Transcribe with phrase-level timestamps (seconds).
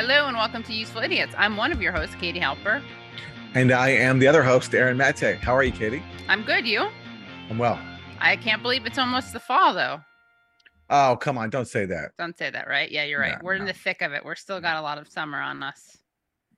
[0.00, 1.34] Hello and welcome to Useful Idiots.
[1.36, 2.82] I'm one of your hosts, Katie Halper.
[3.52, 5.36] And I am the other host, Aaron Mate.
[5.42, 6.02] How are you, Katie?
[6.26, 6.66] I'm good.
[6.66, 6.88] You?
[7.50, 7.78] I'm well.
[8.18, 10.00] I can't believe it's almost the fall, though.
[10.88, 11.50] Oh, come on.
[11.50, 12.12] Don't say that.
[12.16, 12.90] Don't say that, right?
[12.90, 13.34] Yeah, you're right.
[13.34, 14.24] No, We're in the thick of it.
[14.24, 15.98] We're still got a lot of summer on us.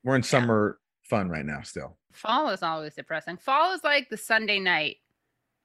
[0.05, 1.97] We're in summer fun right now still.
[2.13, 3.35] Fall is always depressing.
[3.35, 4.99] Fall is like the Sunday night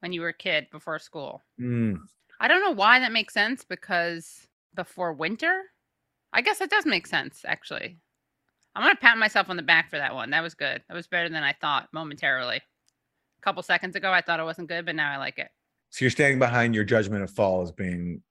[0.01, 1.43] when you were a kid before school.
[1.57, 2.01] Mm.
[2.41, 5.61] I don't know why that makes sense because before winter,
[6.33, 7.97] I guess it does make sense, actually.
[8.75, 10.29] I'm going to pat myself on the back for that one.
[10.29, 10.83] That was good.
[10.87, 12.57] That was better than I thought momentarily.
[12.57, 15.49] A couple seconds ago, I thought it wasn't good, but now I like it.
[15.89, 18.21] So you're standing behind your judgment of fall as being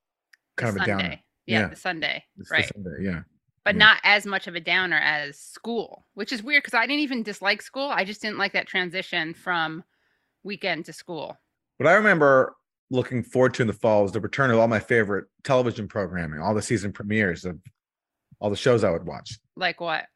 [0.56, 1.02] kind of a Sunday.
[1.02, 1.20] downer.
[1.46, 1.66] Yeah, Yeah.
[1.68, 2.24] the Sunday.
[2.38, 2.70] It's the right.
[2.72, 3.20] Sunday, yeah.
[3.64, 3.78] but Yeah.
[3.78, 7.22] not as much of a downer as school, which is weird because I didn't even
[7.24, 7.88] dislike school.
[7.90, 9.82] I just didn't like that transition from
[10.44, 11.36] weekend to school.
[11.78, 12.54] What I remember
[12.90, 16.40] looking forward to in the fall was the return of all my favorite television programming,
[16.40, 17.58] all the season premieres of
[18.40, 19.38] all the shows I would watch.
[19.56, 20.06] Like what?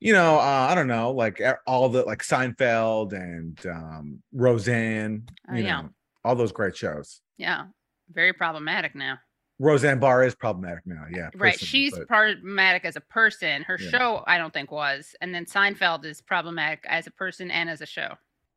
[0.00, 5.54] You know, uh, I don't know, like all the like Seinfeld and um, Roseanne, Oh,
[5.54, 5.82] you yeah.
[5.82, 5.88] know,
[6.24, 7.20] all those great shows.
[7.38, 7.66] Yeah,
[8.10, 9.18] very problematic now.
[9.60, 11.04] Roseanne Barr is problematic now.
[11.08, 11.30] Yeah.
[11.36, 13.62] right, she's but- problematic as a person.
[13.62, 13.90] Her Yeah.
[13.90, 17.80] show, I don't think was, and then Seinfeld is problematic as a person and as
[17.80, 18.14] a show.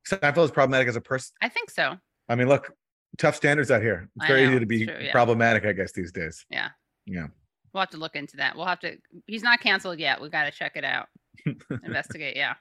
[0.10, 1.36] Seinfeld is problematic as a person.
[1.42, 1.96] I think so.
[2.28, 2.72] I mean, look,
[3.20, 4.10] tough standards out here.
[4.16, 5.12] It's I very know, easy to be true, yeah.
[5.12, 6.44] problematic, I guess, these days.
[6.50, 6.70] Yeah.
[7.06, 7.28] Yeah.
[7.76, 8.56] We'll have to look into that.
[8.56, 8.96] We'll have to.
[9.28, 10.22] He's not canceled yet.
[10.22, 11.08] We got to check it out.
[11.84, 12.38] Investigate.
[12.38, 12.54] Yeah.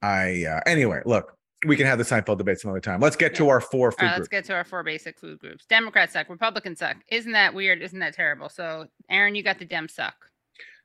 [0.00, 2.98] I uh anyway, look, we can have the Seinfeld debate some other time.
[2.98, 5.66] Let's get to our four food right, let's get to our four basic food groups.
[5.66, 6.30] Democrats suck.
[6.30, 6.96] Republicans suck.
[7.10, 7.82] Isn't that weird?
[7.82, 8.48] Isn't that terrible?
[8.48, 10.14] So, Aaron, you got the Dem suck.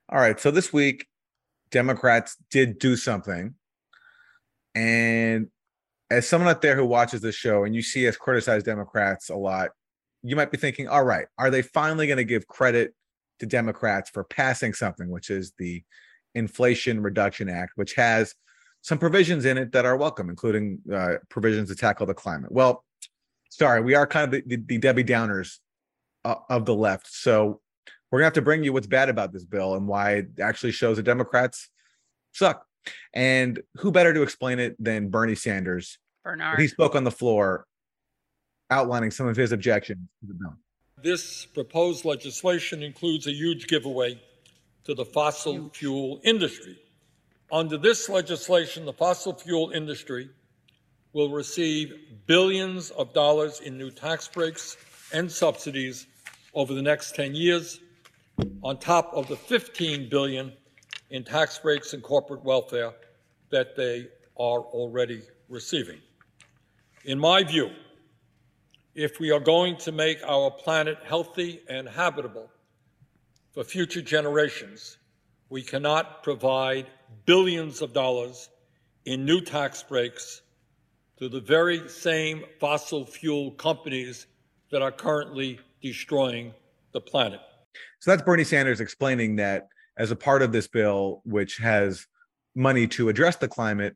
[0.09, 0.37] All right.
[0.37, 1.07] So this week,
[1.69, 3.55] Democrats did do something.
[4.75, 5.47] And
[6.09, 9.35] as someone out there who watches this show and you see us criticize Democrats a
[9.35, 9.69] lot,
[10.23, 12.93] you might be thinking, all right, are they finally going to give credit
[13.41, 15.83] to Democrats for passing something, which is the
[16.35, 18.35] Inflation Reduction Act, which has
[18.81, 22.51] some provisions in it that are welcome, including uh, provisions to tackle the climate.
[22.51, 22.85] Well,
[23.49, 25.57] sorry, we are kind of the, the, the Debbie Downers
[26.23, 27.07] uh, of the left.
[27.07, 27.61] So
[28.11, 30.71] we're gonna have to bring you what's bad about this bill and why it actually
[30.71, 31.69] shows the Democrats
[32.31, 32.65] suck.
[33.13, 35.97] And who better to explain it than Bernie Sanders?
[36.23, 36.59] Bernard.
[36.59, 37.65] He spoke on the floor
[38.69, 40.55] outlining some of his objections to the bill.
[41.03, 44.21] This proposed legislation includes a huge giveaway
[44.83, 46.77] to the fossil fuel industry.
[47.51, 50.29] Under this legislation, the fossil fuel industry
[51.13, 51.93] will receive
[52.27, 54.77] billions of dollars in new tax breaks
[55.11, 56.05] and subsidies
[56.53, 57.79] over the next 10 years,
[58.61, 60.53] on top of the 15 billion
[61.09, 62.93] in tax breaks and corporate welfare
[63.49, 64.07] that they
[64.37, 65.99] are already receiving.
[67.05, 67.71] In my view,
[68.95, 72.49] if we are going to make our planet healthy and habitable
[73.53, 74.97] for future generations,
[75.49, 76.87] we cannot provide
[77.25, 78.49] billions of dollars
[79.05, 80.41] in new tax breaks
[81.17, 84.27] to the very same fossil fuel companies
[84.71, 86.53] that are currently destroying
[86.93, 87.39] the planet.
[87.99, 92.07] So that's Bernie Sanders explaining that as a part of this bill, which has
[92.55, 93.95] money to address the climate,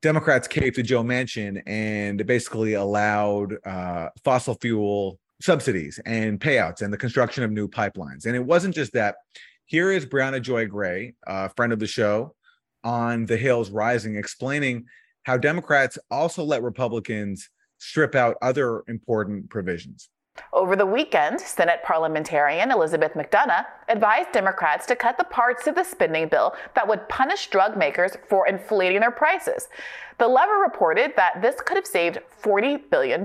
[0.00, 6.92] Democrats caved to Joe Manchin and basically allowed uh, fossil fuel subsidies and payouts and
[6.92, 8.26] the construction of new pipelines.
[8.26, 9.16] And it wasn't just that.
[9.66, 12.34] Here is Briahna Joy Gray, a friend of the show,
[12.84, 14.86] on the Hills Rising, explaining
[15.24, 20.08] how Democrats also let Republicans strip out other important provisions.
[20.52, 25.84] Over the weekend, Senate parliamentarian Elizabeth MacDonough advised Democrats to cut the parts of the
[25.84, 29.68] spending bill that would punish drug makers for inflating their prices.
[30.18, 33.24] The lever reported that this could have saved $40 billion.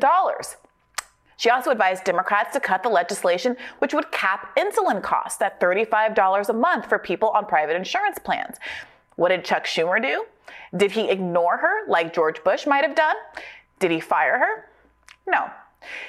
[1.38, 6.50] She also advised Democrats to cut the legislation which would cap insulin costs at $35
[6.50, 8.58] a month for people on private insurance plans.
[9.16, 10.26] What did Chuck Schumer do?
[10.76, 13.16] Did he ignore her like George Bush might have done?
[13.80, 14.70] Did he fire her?
[15.28, 15.50] No.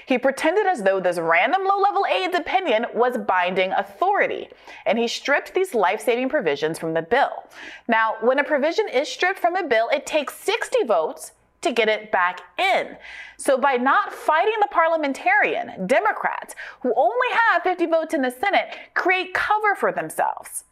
[0.07, 4.49] He pretended as though this random low level aide's opinion was binding authority,
[4.87, 7.45] and he stripped these life saving provisions from the bill.
[7.89, 11.33] Now, when a provision is stripped from a bill, it takes 60 votes
[11.63, 12.97] to get it back in.
[13.39, 18.77] So, by not fighting the parliamentarian, Democrats, who only have 50 votes in the Senate,
[18.95, 20.65] create cover for themselves.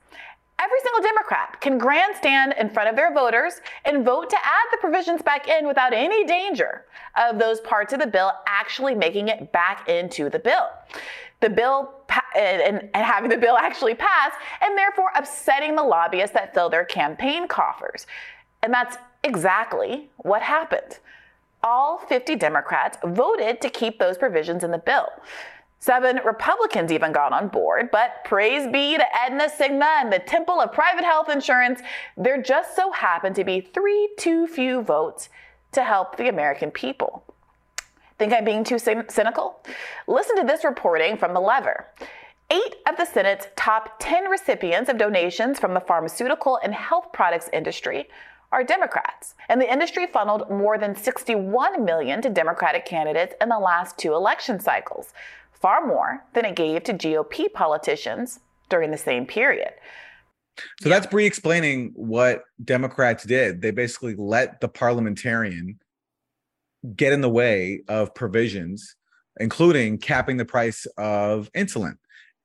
[0.62, 3.54] Every single Democrat can grandstand in front of their voters
[3.84, 6.84] and vote to add the provisions back in without any danger
[7.16, 10.68] of those parts of the bill actually making it back into the bill.
[11.40, 11.94] The bill
[12.36, 16.84] and, and having the bill actually pass, and therefore upsetting the lobbyists that fill their
[16.84, 18.06] campaign coffers.
[18.62, 21.00] And that's exactly what happened.
[21.64, 25.08] All 50 Democrats voted to keep those provisions in the bill.
[25.82, 30.60] Seven Republicans even got on board, but praise be to Aetna Cigna and the Temple
[30.60, 31.80] of Private Health Insurance,
[32.16, 35.28] there just so happened to be three too few votes
[35.72, 37.24] to help the American people.
[38.16, 39.60] Think I'm being too cynical?
[40.06, 41.88] Listen to this reporting from The Lever.
[42.48, 47.50] Eight of the Senate's top 10 recipients of donations from the pharmaceutical and health products
[47.52, 48.08] industry
[48.52, 49.34] are Democrats.
[49.48, 54.12] And the industry funneled more than 61 million to Democratic candidates in the last two
[54.12, 55.12] election cycles,
[55.62, 59.72] far more than it gave to GOP politicians during the same period.
[60.80, 60.96] So yeah.
[60.96, 63.62] that's Bree explaining what Democrats did.
[63.62, 65.78] They basically let the parliamentarian
[66.96, 68.96] get in the way of provisions,
[69.38, 71.94] including capping the price of insulin.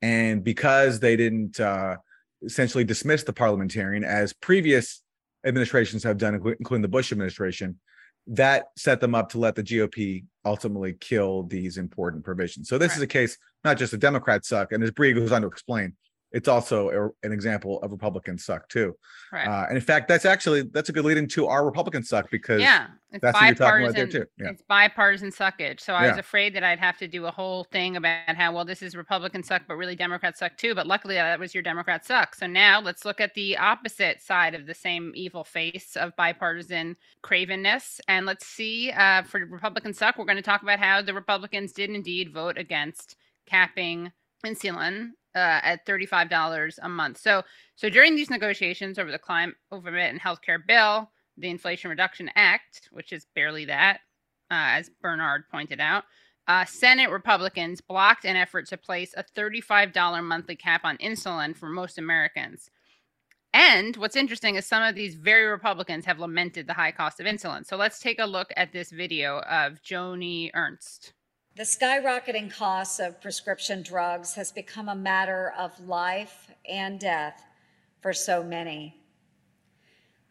[0.01, 1.97] And because they didn't uh,
[2.43, 5.01] essentially dismiss the parliamentarian, as previous
[5.45, 7.79] administrations have done, including the Bush administration,
[8.27, 12.69] that set them up to let the GOP ultimately kill these important provisions.
[12.69, 12.97] So this right.
[12.97, 15.93] is a case not just the Democrats suck, and as Bree goes on to explain,
[16.37, 18.95] it's also a, an example of Republicans suck too.
[19.33, 19.47] Right.
[19.47, 22.61] Uh, and in fact, that's actually that's a good lead into our Republicans suck because
[22.61, 23.33] yeah, that's.
[23.33, 24.25] What you're talking about there too.
[24.37, 24.49] Yeah.
[24.49, 25.81] It's bipartisan suckage.
[25.81, 26.11] So I yeah.
[26.11, 28.95] was afraid that I'd have to do a whole thing about how well this is
[28.95, 30.75] Republican suck, but really Democrats suck too.
[30.75, 32.35] But luckily, that was your Democrat suck.
[32.35, 36.97] So now let's look at the opposite side of the same evil face of bipartisan
[37.23, 40.19] cravenness, and let's see uh, for Republican suck.
[40.19, 43.15] We're going to talk about how the Republicans did indeed vote against
[43.47, 44.11] capping
[44.47, 47.17] insulin uh, at $35 a month.
[47.17, 47.43] So,
[47.75, 52.89] so during these negotiations over the climate over and healthcare bill, the Inflation Reduction Act,
[52.91, 53.97] which is barely that,
[54.49, 56.03] uh, as Bernard pointed out,
[56.47, 61.67] uh, Senate Republicans blocked an effort to place a $35 monthly cap on insulin for
[61.67, 62.71] most Americans.
[63.53, 67.25] And what's interesting is some of these very Republicans have lamented the high cost of
[67.25, 67.65] insulin.
[67.65, 71.13] So let's take a look at this video of Joni Ernst.
[71.57, 77.41] The skyrocketing costs of prescription drugs has become a matter of life and death
[77.99, 79.01] for so many.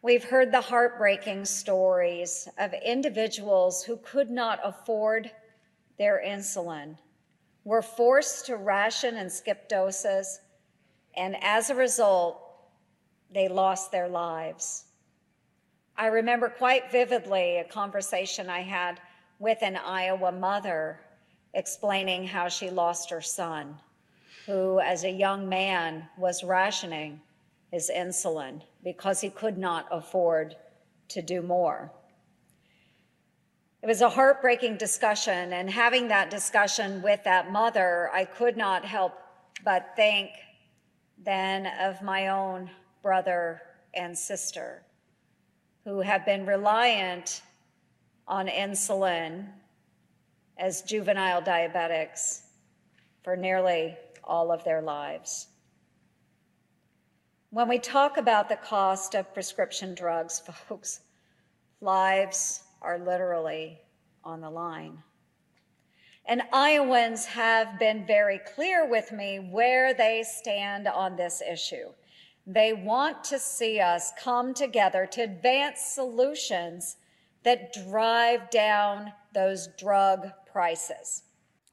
[0.01, 5.29] We've heard the heartbreaking stories of individuals who could not afford
[5.97, 6.97] their insulin,
[7.65, 10.39] were forced to ration and skip doses,
[11.17, 12.39] and as a result,
[13.33, 14.85] they lost their lives.
[15.97, 19.01] I remember quite vividly a conversation I had
[19.39, 21.01] with an Iowa mother
[21.57, 23.75] explaining how she lost her son,
[24.45, 27.19] who, as a young man, was rationing
[27.71, 30.55] his insulin because he could not afford
[31.09, 31.91] to do more.
[33.81, 38.85] It was a heartbreaking discussion, and having that discussion with that mother, I could not
[38.85, 39.13] help
[39.63, 40.29] but think
[41.17, 42.69] then of my own
[43.01, 43.61] brother
[43.95, 44.83] and sister
[45.83, 47.41] who have been reliant
[48.27, 49.47] on insulin
[50.59, 52.41] as juvenile diabetics
[53.23, 55.47] for nearly all of their lives.
[57.49, 61.01] When we talk about the cost of prescription drugs, folks,
[61.81, 63.79] lives are literally
[64.23, 65.01] on the line.
[66.25, 71.93] And Iowans have been very clear with me where they stand on this issue.
[72.45, 76.97] They want to see us come together to advance solutions
[77.43, 80.27] that drive down those drug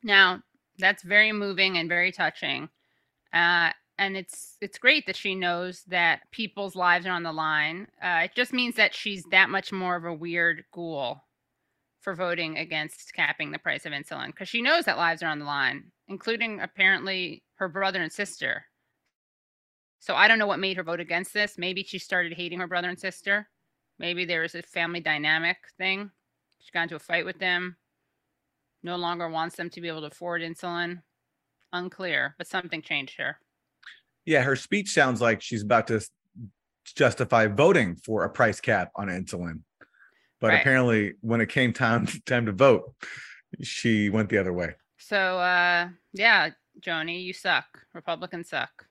[0.02, 0.42] Now,
[0.78, 2.68] that's very moving and very touching.
[3.32, 7.86] Uh, and it's it's great that she knows that people's lives are on the line.
[8.02, 11.22] Uh, it just means that she's that much more of a weird ghoul
[12.00, 15.38] for voting against capping the price of insulin because she knows that lives are on
[15.38, 18.64] the line, including apparently her brother and sister.
[20.00, 21.56] So I don't know what made her vote against this.
[21.56, 23.48] Maybe she started hating her brother and sister.
[23.98, 26.10] Maybe there was a family dynamic thing.
[26.58, 27.76] She got into a fight with them
[28.84, 31.00] no longer wants them to be able to afford insulin.
[31.72, 33.40] Unclear, but something changed here.
[34.26, 36.06] Yeah, her speech sounds like she's about to
[36.84, 39.62] justify voting for a price cap on insulin.
[40.40, 40.60] But right.
[40.60, 42.94] apparently when it came time time to vote,
[43.62, 44.74] she went the other way.
[44.98, 46.50] So uh yeah,
[46.80, 47.64] Joni, you suck.
[47.92, 48.86] Republicans suck.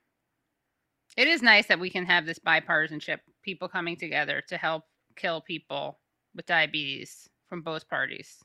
[1.15, 4.83] It is nice that we can have this bipartisanship, people coming together to help
[5.15, 5.99] kill people
[6.35, 8.39] with diabetes from both parties.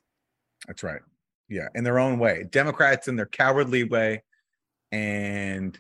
[0.67, 1.01] That's right
[1.49, 2.45] yeah, in their own way.
[2.51, 4.23] Democrats in their cowardly way,
[4.93, 5.79] and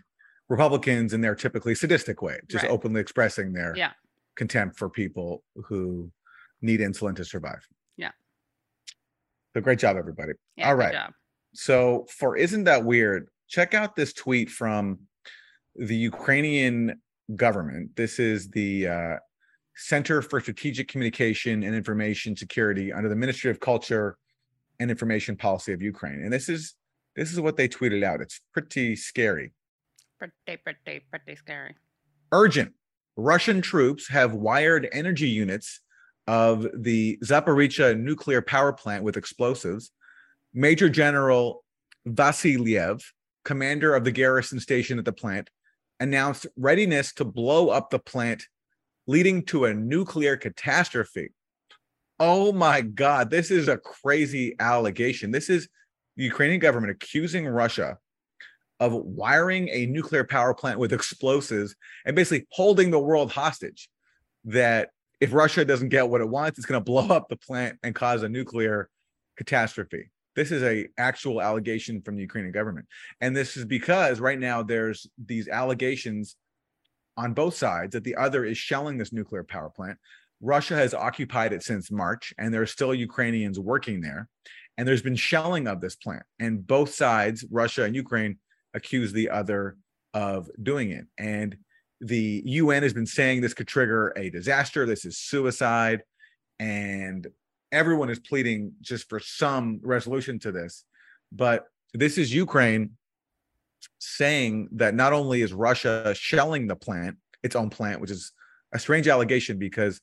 [0.48, 2.72] Republicans in their typically sadistic way, just right.
[2.72, 3.92] openly expressing their yeah.
[4.37, 6.10] contempt for people who
[6.62, 7.66] need insulin to survive.
[7.96, 8.10] Yeah.
[9.54, 10.32] So great job, everybody.
[10.56, 10.94] Yeah, All right.
[11.54, 13.28] So for isn't that weird?
[13.48, 14.98] Check out this tweet from
[15.76, 17.00] the Ukrainian
[17.37, 17.96] government.
[17.96, 19.16] This is the uh,
[19.76, 24.16] Center for Strategic Communication and Information Security under the Ministry of Culture
[24.80, 26.20] and information policy of Ukraine.
[26.23, 26.75] And this is
[27.16, 28.20] This is what they tweeted out.
[28.20, 29.52] It's pretty scary.
[30.18, 31.75] Pretty, pretty, pretty scary.
[32.30, 32.75] Urgent.
[33.16, 35.80] Russian troops have wired energy units
[36.28, 39.90] of the Zaporizhia nuclear power plant with explosives.
[40.54, 41.64] Major General
[42.06, 43.02] Vasilyev,
[43.44, 45.50] commander of the garrison station at the plant,
[45.99, 48.44] announced readiness to blow up the plant,
[49.08, 51.32] leading to a nuclear catastrophe.
[52.20, 55.30] Oh my God, this is a crazy allegation.
[55.30, 55.68] This is
[56.16, 57.98] the Ukrainian government accusing Russia
[58.80, 63.88] of wiring a nuclear power plant with explosives and basically holding the world hostage.
[64.44, 67.78] That if Russia doesn't get what it wants, it's going to blow up the plant
[67.82, 68.88] and cause a nuclear
[69.37, 70.10] catastrophe.
[70.37, 72.87] This is a actual allegation from the Ukrainian government.
[73.20, 76.37] And this is because right now there's these allegations
[77.16, 79.98] on both sides that the other is shelling this nuclear power plant.
[80.40, 84.28] Russia has occupied it since March, and there are still Ukrainians working there.
[84.76, 86.23] And there's been shelling of this plant.
[86.38, 88.38] And both sides, Russia and Ukraine,
[88.75, 89.76] accuse the other
[90.14, 91.07] of doing it.
[91.18, 91.57] And
[92.00, 94.87] the UN has been saying this could trigger a disaster.
[94.87, 96.02] This is suicide.
[96.61, 97.26] And
[97.73, 100.85] everyone is pleading just for some resolution to this.
[101.33, 102.92] But this is Ukraine
[103.99, 108.33] saying that not only is Russia shelling the plant, its own plant, which is
[108.73, 110.00] a strange allegation because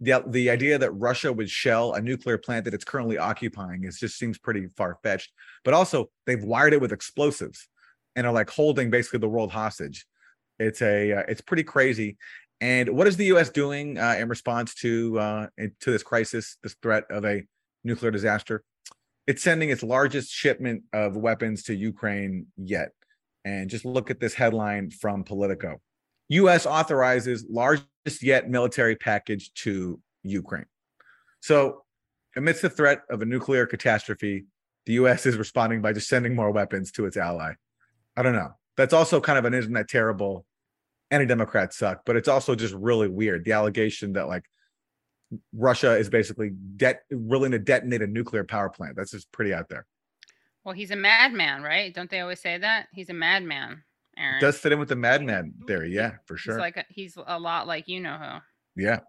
[0.00, 3.98] the the idea that Russia would shell a nuclear plant that it's currently occupying is
[3.98, 5.32] just seems pretty far fetched.
[5.64, 7.68] But also, they've wired it with explosives
[8.14, 10.06] and are like holding basically the world hostage.
[10.58, 12.16] It's a uh, it's pretty crazy.
[12.60, 13.50] And what is the U.S.
[13.50, 17.42] doing uh, in response to uh, to this crisis, this threat of a
[17.84, 18.64] nuclear disaster?
[19.26, 22.90] It's sending its largest shipment of weapons to Ukraine yet.
[23.44, 25.80] And just look at this headline from Politico:
[26.28, 26.66] U.S.
[26.66, 30.66] authorizes largest yet military package to Ukraine.
[31.40, 31.84] So,
[32.36, 34.46] amidst the threat of a nuclear catastrophe,
[34.86, 35.26] the U.S.
[35.26, 37.52] is responding by just sending more weapons to its ally.
[38.16, 38.52] I don't know.
[38.76, 40.44] That's also kind of an isn't that terrible
[41.10, 43.44] any Democrats suck, but it's also just really weird.
[43.44, 44.44] The allegation that like
[45.52, 46.52] Russia is basically
[47.10, 48.96] willing to detonate a nuclear power plant.
[48.96, 49.86] That's just pretty out there.
[50.64, 51.94] Well, he's a madman, right?
[51.94, 52.88] Don't they always say that?
[52.92, 53.84] He's a madman,
[54.18, 54.40] Aaron.
[54.40, 56.54] Does fit in with the madman theory, yeah, for sure.
[56.54, 58.82] He's like a, he's a lot like you know who.
[58.82, 59.00] Yeah.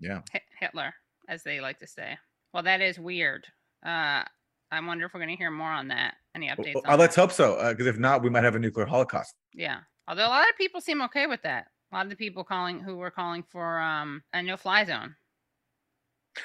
[0.00, 0.20] Yeah.
[0.58, 0.92] Hitler,
[1.28, 2.16] as they like to say.
[2.52, 3.46] Well, that is weird.
[3.84, 4.24] Uh
[4.72, 6.14] I wonder if we're going to hear more on that.
[6.34, 6.80] Any updates?
[6.86, 9.34] Well, let's hope so, because uh, if not, we might have a nuclear holocaust.
[9.52, 9.80] Yeah.
[10.08, 11.66] Although a lot of people seem okay with that.
[11.92, 15.14] A lot of the people calling who were calling for um, a no-fly zone.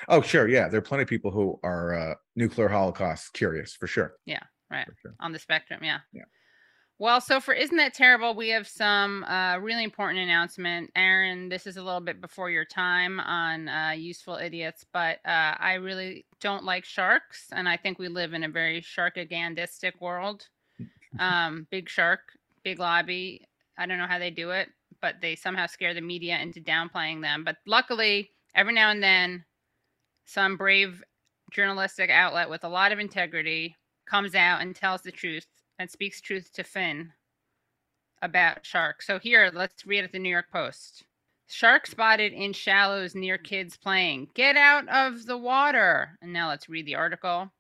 [0.10, 0.50] Oh, sure.
[0.50, 4.16] Yeah, there are plenty of people who are uh, nuclear holocaust curious for sure.
[4.26, 4.86] Yeah, right.
[5.02, 5.16] Sure.
[5.22, 6.00] On the spectrum, yeah.
[6.12, 6.26] Yeah.
[7.00, 10.90] Well, so for Isn't That Terrible, we have some uh, really important announcement.
[10.96, 15.54] Aaron, this is a little bit before your time on uh, Useful Idiots, but uh,
[15.60, 17.50] I really don't like sharks.
[17.52, 20.48] And I think we live in a very sharkagandistic world.
[21.20, 22.20] Um, big shark,
[22.64, 23.42] big lobby.
[23.80, 24.68] I don't know how they do it,
[25.02, 27.44] but they somehow scare the media into downplaying them.
[27.44, 29.46] But luckily, every now and then,
[30.26, 31.02] some brave
[31.52, 33.76] journalistic outlet with a lot of integrity
[34.06, 35.48] comes out and tells the truth
[35.80, 37.14] and speaks truth to Finn
[38.22, 39.06] about sharks.
[39.08, 41.04] So here, let's read at the New York Post.
[41.48, 44.30] Shark spotted in shallows near kids playing.
[44.34, 46.18] Get out of the water.
[46.22, 47.52] And now let's read the article.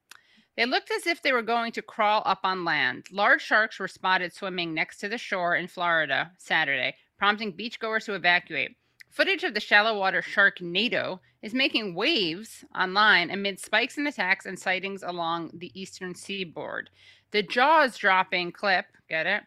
[0.58, 3.06] They looked as if they were going to crawl up on land.
[3.12, 8.16] Large sharks were spotted swimming next to the shore in Florida Saturday, prompting beachgoers to
[8.16, 8.76] evacuate.
[9.10, 14.60] Footage of the shallow water sharknado is making waves online amid spikes in attacks and
[14.60, 16.90] sightings along the eastern seaboard.
[17.32, 19.44] The jaws dropping clip, get it,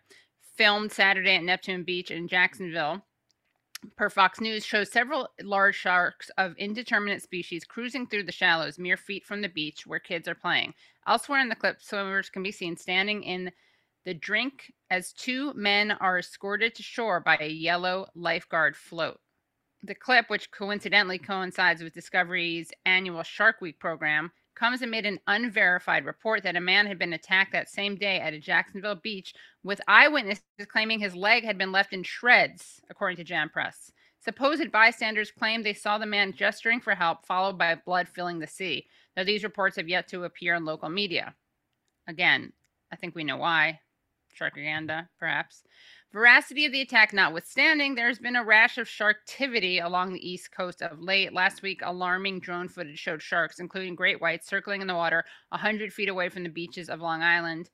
[0.56, 3.06] filmed Saturday at Neptune Beach in Jacksonville,
[3.96, 8.98] per Fox News, shows several large sharks of indeterminate species cruising through the shallows mere
[8.98, 10.74] feet from the beach where kids are playing.
[11.06, 13.50] Elsewhere in the clip, swimmers can be seen standing in
[14.04, 19.20] the drink as two men are escorted to shore by a yellow lifeguard float.
[19.82, 26.04] The clip, which coincidentally coincides with Discovery's annual Shark Week program, comes amid an unverified
[26.04, 29.32] report that a man had been attacked that same day at a Jacksonville beach,
[29.64, 33.90] with eyewitnesses claiming his leg had been left in shreds, according to Jam Press.
[34.22, 38.46] Supposed bystanders claimed they saw the man gesturing for help, followed by blood filling the
[38.46, 38.86] sea,
[39.16, 41.34] though these reports have yet to appear in local media.
[42.06, 42.52] Again,
[42.92, 43.80] I think we know why.
[44.38, 45.62] Sharkaganda, perhaps.
[46.12, 50.82] Veracity of the attack notwithstanding, there's been a rash of sharktivity along the east coast
[50.82, 51.32] of late.
[51.32, 55.92] Last week, alarming drone footage showed sharks, including great whites, circling in the water 100
[55.92, 57.70] feet away from the beaches of Long Island.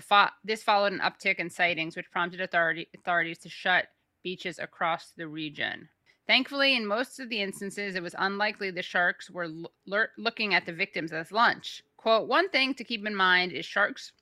[0.00, 3.88] Fo- this followed an uptick in sightings, which prompted authority- authorities to shut
[4.22, 5.88] beaches across the region.
[6.26, 10.66] Thankfully, in most of the instances, it was unlikely the sharks were l- looking at
[10.66, 11.82] the victims as lunch.
[11.96, 14.12] Quote, one thing to keep in mind is sharks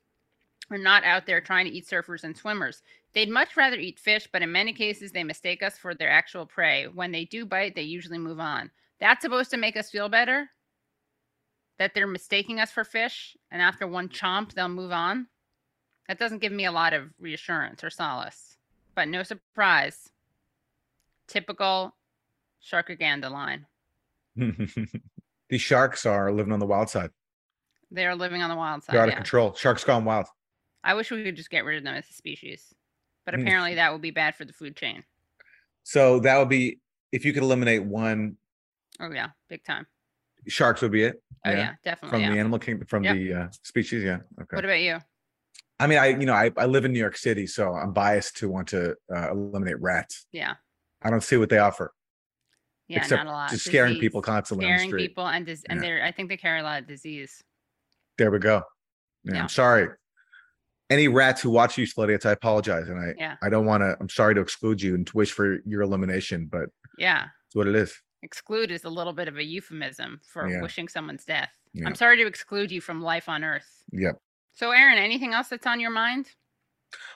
[0.70, 2.82] are not out there trying to eat surfers and swimmers.
[3.12, 6.46] They'd much rather eat fish, but in many cases, they mistake us for their actual
[6.46, 6.86] prey.
[6.86, 8.70] When they do bite, they usually move on.
[8.98, 10.48] That's supposed to make us feel better?
[11.78, 15.26] That they're mistaking us for fish, and after one chomp, they'll move on?
[16.08, 18.56] That doesn't give me a lot of reassurance or solace.
[18.94, 20.10] But no surprise.
[21.26, 21.94] Typical
[22.60, 23.66] shark Sharkaganda line.
[25.48, 27.10] These sharks are living on the wild side.
[27.90, 28.94] They are living on the wild side.
[28.94, 29.18] They're out of yeah.
[29.18, 29.54] control.
[29.54, 30.26] Sharks gone wild.
[30.84, 32.72] I wish we could just get rid of them as a species.
[33.24, 33.42] But Mm.
[33.42, 35.02] apparently that would be bad for the food chain.
[35.82, 36.78] So that would be
[37.10, 38.36] if you could eliminate one,
[39.00, 39.86] Oh yeah, big time.
[40.46, 41.22] sharks would be it.
[41.46, 42.10] Oh yeah, definitely.
[42.16, 42.32] From yeah.
[42.32, 43.14] the animal kingdom, from Yep.
[43.16, 44.04] the uh, species.
[44.04, 44.18] Yeah.
[44.40, 44.56] Okay.
[44.56, 44.98] What about you?
[45.80, 48.36] I mean, I you know I, I live in New York City, so I'm biased
[48.38, 50.26] to want to uh, eliminate rats.
[50.32, 50.54] Yeah.
[51.02, 51.92] I don't see what they offer
[52.88, 53.50] Yeah, except not a lot.
[53.50, 56.62] just scaring people constantly Scaring people and dis- and they're I think they carry a
[56.62, 57.42] lot of disease.
[58.18, 58.62] There we go.
[59.24, 59.42] Yeah, Yeah.
[59.42, 59.88] I'm sorry.
[60.94, 63.36] Any rats who watch you, Slutty, I apologize, and I Yeah.
[63.42, 63.96] I don't want to.
[64.00, 67.26] I'm sorry to exclude you and to wish for your elimination, but Yeah.
[67.46, 68.00] it's what it is.
[68.22, 70.62] Exclude is a little bit of a euphemism for Yeah.
[70.62, 71.50] wishing someone's death.
[71.72, 71.86] Yeah.
[71.88, 73.68] I'm sorry to exclude you from life on Earth.
[73.90, 74.18] Yep.
[74.52, 76.30] So, Aaron, anything else that's on your mind?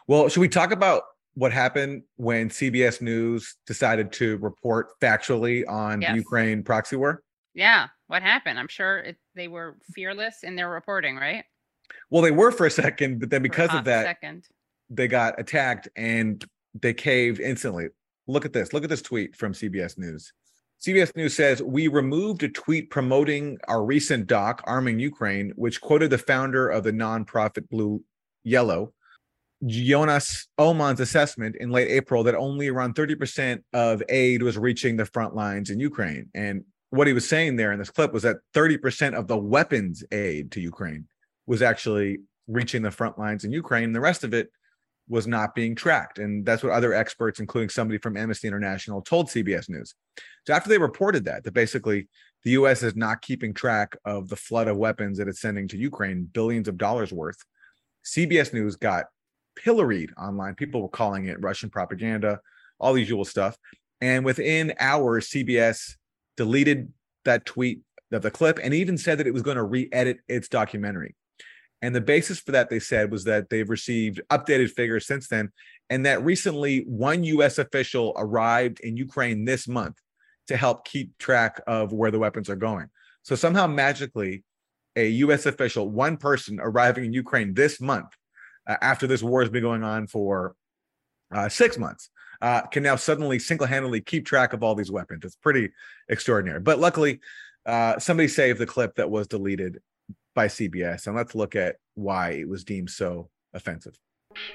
[0.09, 1.05] Well, should we talk about
[1.35, 6.17] what happened when CBS News decided to report factually on the Yes.
[6.17, 7.23] Ukraine proxy war?
[7.55, 7.89] Yeah.
[8.09, 8.59] What happened?
[8.59, 11.45] I'm sure it, they were fearless in their reporting, right?
[12.11, 14.45] Well, they were for a second, but then because of that, second.
[14.91, 16.45] they got attacked and
[16.81, 17.89] they caved instantly.
[18.27, 18.73] Look at this.
[18.73, 20.33] Look at this tweet from CBS News.
[20.81, 26.11] CBS News says we removed a tweet promoting our recent doc, Arming Ukraine, which quoted
[26.11, 28.03] the founder of the nonprofit Blue
[28.45, 28.93] Yellow,
[29.67, 35.05] Jonas Ohman's assessment in late April that only around 30% of aid was reaching the
[35.05, 36.31] front lines in Ukraine.
[36.33, 40.05] And what he was saying there in this clip was that 30% of the weapons
[40.13, 41.07] aid to Ukraine
[41.49, 43.93] was actually reaching the front lines in Ukraine.
[43.93, 44.51] The rest of it
[45.09, 46.19] was not being tracked.
[46.19, 49.95] And that's what other experts, including somebody from Amnesty International, told CBS News.
[50.47, 52.09] So after they reported that, that basically
[52.45, 55.79] the US is not keeping track of the flood of weapons that it's sending to
[55.79, 57.43] Ukraine, billions of dollars worth,
[58.05, 59.07] CBS News got
[59.57, 60.55] pilloried online.
[60.55, 62.41] People were calling it Russian propaganda,
[62.79, 63.57] all the usual stuff.
[64.03, 65.95] And within hours, CBS
[66.37, 66.93] deleted
[67.25, 67.81] that tweet
[68.13, 71.15] of the clip and even said that it was going to re-edit its documentary.
[71.81, 75.53] And the basis for that, they said, was that they've received updated figures since then,
[75.91, 77.59] and that recently one U.S.
[77.59, 79.97] official arrived in Ukraine this month
[80.49, 82.89] to help keep track of where the weapons are going.
[83.23, 84.43] So somehow magically,
[84.97, 85.47] a U.S.
[85.47, 88.09] official, one person arriving in Ukraine this month,
[88.67, 90.55] uh, after this war has been going on for
[91.33, 92.11] uh, six months,
[92.41, 95.25] uh, can now suddenly single-handedly keep track of all these weapons.
[95.25, 95.71] It's pretty
[96.09, 96.61] extraordinary.
[96.61, 97.21] But luckily,
[97.67, 99.81] uh, somebody saved the clip that was deleted
[100.39, 103.99] by CBS, and let's look at why it was deemed so offensive.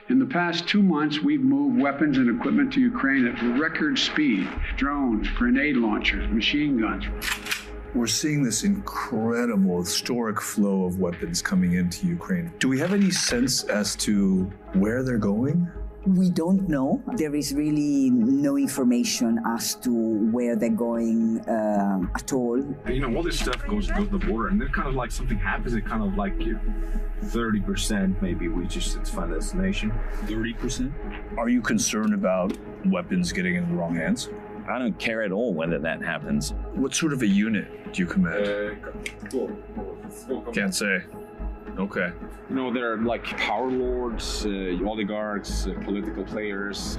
[0.08, 4.48] In the past two months, we've moved weapons and equipment to Ukraine at record speed
[4.78, 7.04] drones, grenade launchers, machine guns.
[7.94, 12.54] We're seeing this incredible historic flow of weapons coming into Ukraine.
[12.60, 15.70] Do we have any sense as to where they're going?
[16.06, 17.02] We don't know.
[17.16, 19.92] There is really no information as to
[20.32, 22.58] where they're going um, at all.
[22.88, 25.38] You know, all this stuff goes to the border, and then kind of like something
[25.38, 26.60] happens, it kind of like you,
[27.22, 29.94] 30% maybe reaches its final destination.
[30.26, 30.92] 30%?
[31.38, 34.30] Are you concerned about weapons getting in the wrong hands?
[34.68, 36.54] I don't care at all whether that happens.
[36.74, 38.78] What sort of a unit do you command?
[40.54, 41.04] Can't say.
[41.78, 42.12] Okay.
[42.50, 46.98] You know, there are like power lords, uh, oligarchs, uh, political players.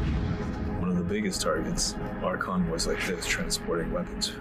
[0.80, 4.32] One of the biggest targets are convoys like this transporting weapons.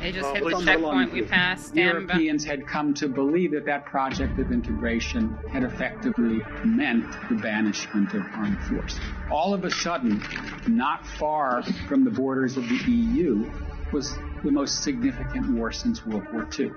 [0.00, 1.68] They just hit the checkpoint we passed.
[1.68, 2.14] Stand by.
[2.14, 8.14] Europeans had come to believe that that project of integration had effectively meant the banishment
[8.14, 8.98] of armed force.
[9.30, 10.22] All of a sudden,
[10.66, 13.50] not far from the borders of the EU,
[13.92, 16.72] was the most significant war since World War II.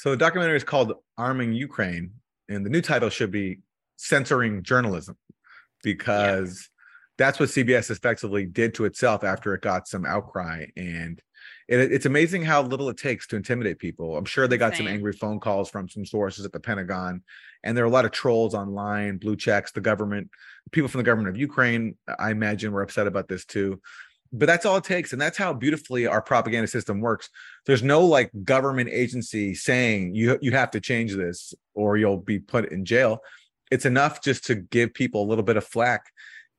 [0.00, 2.12] So the documentary is called Arming Ukraine,
[2.48, 3.58] and the new title should be
[3.96, 5.14] Censoring Journalism,
[5.82, 6.70] because
[7.18, 10.64] that's what CBS effectively did to itself after it got some outcry.
[10.74, 11.20] And
[11.68, 14.16] it, it's amazing how little it takes to intimidate people.
[14.16, 17.22] I'm sure they got some angry phone calls from some sources at the Pentagon,
[17.62, 20.30] and there are a lot of trolls online, blue checks, the government,
[20.72, 23.82] people from the government of Ukraine, I imagine, were upset about this too.
[24.32, 25.12] But that's all it takes.
[25.12, 27.28] And that's how beautifully our propaganda system works
[27.66, 32.38] there's no like government agency saying you you have to change this or you'll be
[32.38, 33.20] put in jail
[33.70, 36.10] it's enough just to give people a little bit of flack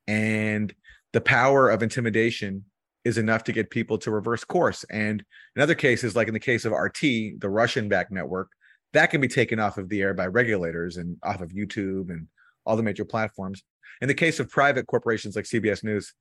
[0.06, 0.74] and
[1.12, 2.64] the power of intimidation
[3.04, 4.84] is enough to get people to reverse course.
[4.84, 5.24] And
[5.56, 7.00] in other cases, like in the case of RT,
[7.40, 8.50] the Russian backed network,
[8.92, 12.28] that can be taken off of the air by regulators and off of YouTube and
[12.64, 13.62] all the major platforms.
[14.00, 16.12] In the case of private corporations like CBS News,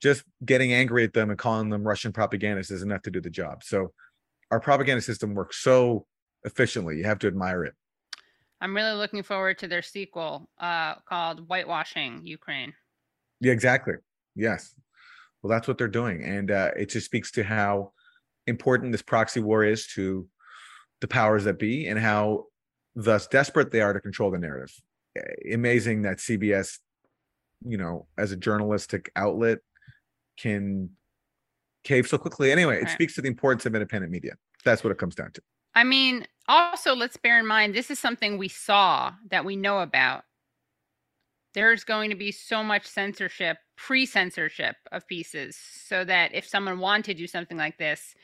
[0.00, 3.30] just getting angry at them and calling them Russian propagandists is enough to do the
[3.30, 3.62] job.
[3.62, 3.92] So
[4.50, 6.06] our propaganda system works so
[6.44, 6.96] efficiently.
[6.96, 7.74] You have to admire it.
[8.60, 12.74] I'm really looking forward to their sequel uh, called Whitewashing Ukraine.
[13.40, 13.94] Yeah, exactly.
[14.34, 14.74] Yes.
[15.42, 16.22] Well, that's what they're doing.
[16.22, 17.92] And uh, it just speaks to how
[18.46, 20.28] important this proxy war is to
[21.00, 22.46] the powers that be and how
[22.94, 24.74] thus desperate they are to control the narrative.
[25.50, 26.78] Amazing that CBS,
[27.66, 29.58] you know, as a journalistic outlet
[30.40, 30.90] can
[31.84, 32.52] cave so quickly.
[32.52, 34.32] Anyway, it speaks to the importance of independent media.
[34.64, 35.42] That's what it comes down to.
[35.74, 39.80] I mean, also let's bear in mind this is something we saw that we know
[39.80, 40.24] about.
[41.54, 47.04] There's going to be so much censorship, pre-censorship of pieces, so that if someone wanted
[47.06, 48.14] to do something like this,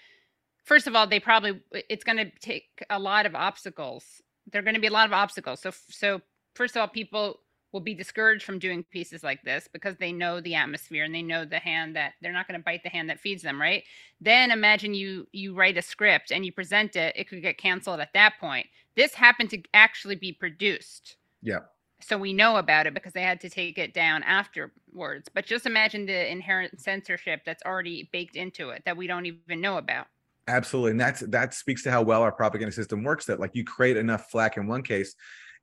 [0.64, 4.04] first of all, they probably it's going to take a lot of obstacles.
[4.50, 5.60] There are going to be a lot of obstacles.
[5.60, 6.20] So so
[6.54, 7.40] first of all, people
[7.76, 11.20] will be discouraged from doing pieces like this because they know the atmosphere and they
[11.20, 13.84] know the hand that they're not going to bite the hand that feeds them, right?
[14.18, 18.00] Then imagine you you write a script and you present it, it could get canceled
[18.00, 18.66] at that point.
[18.96, 21.16] This happened to actually be produced.
[21.42, 21.60] Yeah.
[22.00, 25.28] So we know about it because they had to take it down afterwards.
[25.34, 29.60] But just imagine the inherent censorship that's already baked into it that we don't even
[29.60, 30.06] know about.
[30.48, 30.92] Absolutely.
[30.92, 33.98] And that's that speaks to how well our propaganda system works that like you create
[33.98, 35.14] enough flack in one case,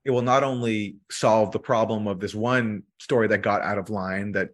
[0.06, 3.90] it will not only solve the problem of this one story that got out of
[3.90, 4.50] line that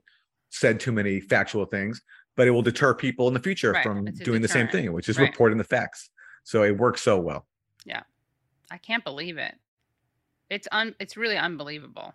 [0.49, 2.01] said too many factual things,
[2.35, 4.93] but it will deter people in the future Right, from it's doing the same thing,
[4.93, 5.29] which is Right.
[5.29, 6.09] reporting the facts.
[6.43, 7.47] So it works so well.
[7.85, 8.03] Yeah.
[8.71, 9.55] I can't believe it.
[10.49, 12.13] It's un it's really unbelievable.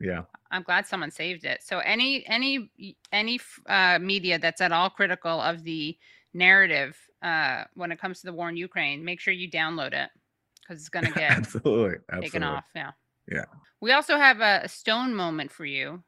[0.00, 0.22] Yeah.
[0.50, 1.62] I'm glad someone saved it.
[1.62, 2.70] So any any
[3.12, 5.96] any uh, media that's at all critical of the
[6.32, 10.10] narrative uh, when it comes to the war in Ukraine, make sure you download it
[10.70, 11.98] because it's going to get Absolutely.
[12.20, 12.66] taken off.
[12.74, 12.92] Yeah.
[13.30, 13.44] Yeah.
[13.80, 16.02] We also have a, a stone moment for you.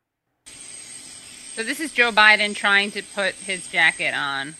[0.46, 4.54] So this is Joe Biden trying to put his jacket on.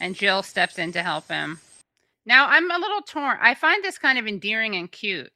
[0.00, 1.60] And Jill steps in to help him.
[2.24, 3.38] Now I'm a little torn.
[3.40, 5.32] I find this kind of endearing and cute,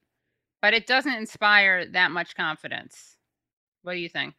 [0.62, 3.16] but it doesn't inspire that much confidence.
[3.82, 4.34] What do you think?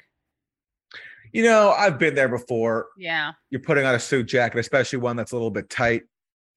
[1.32, 2.88] You know, I've been there before.
[2.98, 3.34] Yeah.
[3.50, 6.04] You're putting on a suit jacket, especially one that's a little bit tight.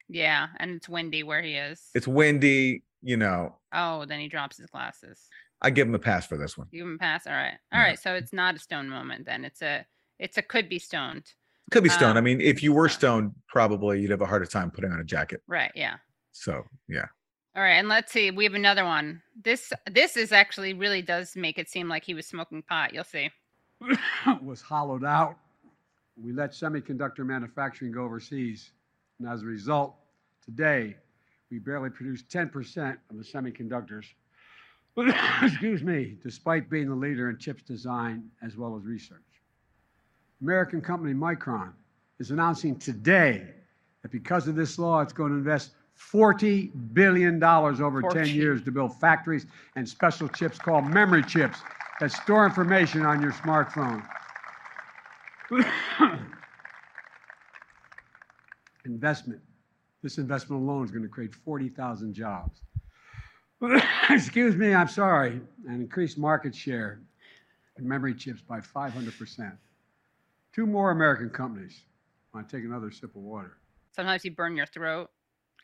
[0.09, 1.83] Yeah, and it's windy where he is.
[1.95, 3.57] It's windy, you know.
[3.73, 5.21] Oh, then he drops his glasses.
[5.63, 6.69] I give him a pass for this one.
[6.71, 7.27] You give him a pass.
[7.27, 7.57] All right.
[7.73, 7.99] All right.
[7.99, 9.45] So it's not a stone moment then.
[9.45, 9.85] It's a
[10.19, 11.25] it's a could be stoned.
[11.73, 12.17] Could be stoned.
[12.17, 15.01] I Um, mean, if you were stoned, probably you'd have a harder time putting on
[15.01, 15.43] a jacket.
[15.49, 15.73] Right.
[15.75, 15.97] Yeah.
[16.33, 17.07] So yeah.
[17.57, 17.79] All right.
[17.79, 18.31] And let's see.
[18.31, 19.23] We have another one.
[19.43, 22.93] This this is actually really does make it seem like he was smoking pot.
[22.93, 23.31] You'll see.
[24.43, 25.37] was hollowed out.
[26.23, 28.73] We let semiconductor manufacturing go overseas.
[29.19, 29.95] And as a result,
[30.45, 30.97] today,
[31.51, 34.05] we barely produce 10% of the semiconductors,
[35.43, 39.21] excuse me, despite being the leader in chips design as well as research.
[40.43, 41.73] American company Micron
[42.19, 43.49] is announcing today
[44.03, 48.71] that because of this law, it's going to invest $40 billion over 10 years to
[48.71, 51.59] build factories and special chips called memory chips
[52.01, 54.07] that store information on your smartphone.
[58.85, 59.41] investment.
[60.03, 62.61] This investment alone is going to create 40,000 jobs.
[64.11, 67.01] Excuse me, I'm sorry, and increase market share
[67.79, 69.57] in memory chips by 500%.
[70.53, 71.83] Two more American companies.
[72.33, 73.59] Want to take another sip of water?
[73.93, 75.11] Sometimes you burn your throat.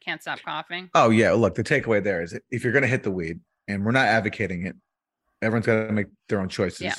[0.05, 0.91] Can't stop coughing.
[0.95, 1.33] Oh yeah.
[1.33, 4.67] Look, the takeaway there is if you're gonna hit the weed, and we're not advocating
[4.67, 4.75] it,
[5.41, 6.81] everyone's gotta make their own choices.
[6.81, 6.95] Yeah.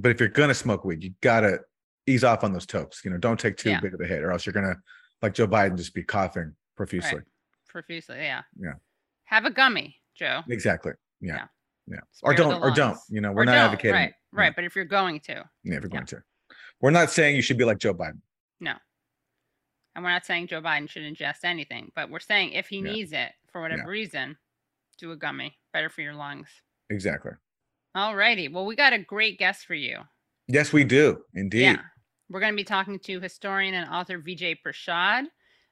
[0.00, 1.60] But if you're gonna smoke weed, you gotta
[2.06, 3.04] ease off on those tokes.
[3.04, 3.80] You know, don't take too Yeah.
[3.80, 4.76] big of a hit, or else you're gonna,
[5.22, 7.18] like Joe Biden, just be coughing profusely.
[7.18, 7.24] Right.
[7.68, 8.16] Profusely.
[8.16, 8.42] Yeah.
[8.58, 8.72] Yeah.
[9.24, 10.40] Have a gummy, Joe.
[10.48, 10.92] Exactly.
[11.20, 11.34] Yeah.
[11.36, 11.46] Yeah.
[11.88, 12.00] Yeah.
[12.22, 12.98] Or don't, or don't.
[13.08, 13.94] You know, we're Or not advocating.
[13.94, 14.14] Right.
[14.32, 14.54] Right.
[14.54, 16.22] But if you're going to, Yeah, if you're going to.
[16.80, 18.20] We're not saying you should be like Joe Biden.
[18.60, 18.74] no.
[19.98, 22.82] And we're not saying Joe Biden should ingest anything, but we're saying if he Yeah.
[22.92, 23.88] needs it for whatever Yeah.
[23.88, 24.38] reason,
[24.96, 25.58] do a gummy.
[25.72, 26.48] Better for your lungs.
[26.88, 27.32] Exactly.
[27.96, 28.46] All righty.
[28.46, 30.06] Well, we got a great guest for you.
[30.46, 31.24] Yes, we do.
[31.34, 31.62] Indeed.
[31.62, 31.82] Yeah.
[32.28, 35.24] We're going to be talking to historian and author Vijay Prashad.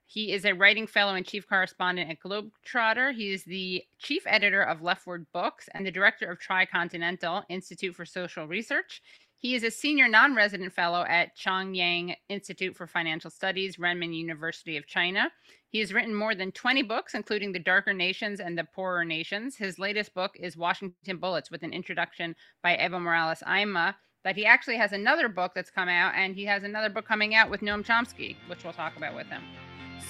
[0.07, 3.15] He is a writing fellow and chief correspondent at Globetrotter.
[3.15, 8.05] He is the chief editor of LeftWord Books and the director of Tricontinental Institute for
[8.05, 9.03] Social Research.
[9.39, 14.77] He is a senior non resident fellow at Chongyang Institute for Financial Studies, Renmin University
[14.77, 15.31] of China.
[15.69, 19.57] He has written more than 20 books, including The Darker Nations and The Poorer Nations.
[19.57, 23.95] His latest book is Washington Bullets, with an introduction by Evo Morales Ayma.
[24.25, 27.35] That he actually has another book that's come out, and he has another book coming
[27.35, 29.43] out with Noam Chomsky, which we'll talk about with him.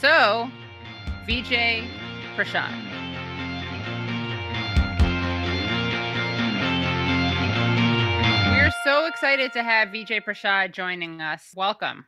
[0.00, 0.48] So,
[1.26, 1.86] Vijay
[2.36, 3.05] Prashad.
[8.66, 11.52] We're so excited to have Vijay Prashad joining us.
[11.54, 12.04] Welcome.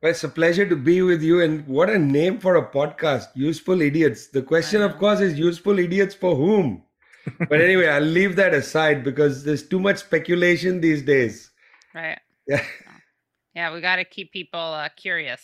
[0.00, 1.42] Well, it's a pleasure to be with you.
[1.42, 4.28] And what a name for a podcast Useful Idiots.
[4.28, 6.84] The question, of course, is useful idiots for whom?
[7.48, 11.50] but anyway, I'll leave that aside because there's too much speculation these days.
[11.92, 12.20] Right.
[12.46, 12.64] Yeah.
[13.56, 15.42] Yeah, we got to keep people uh, curious.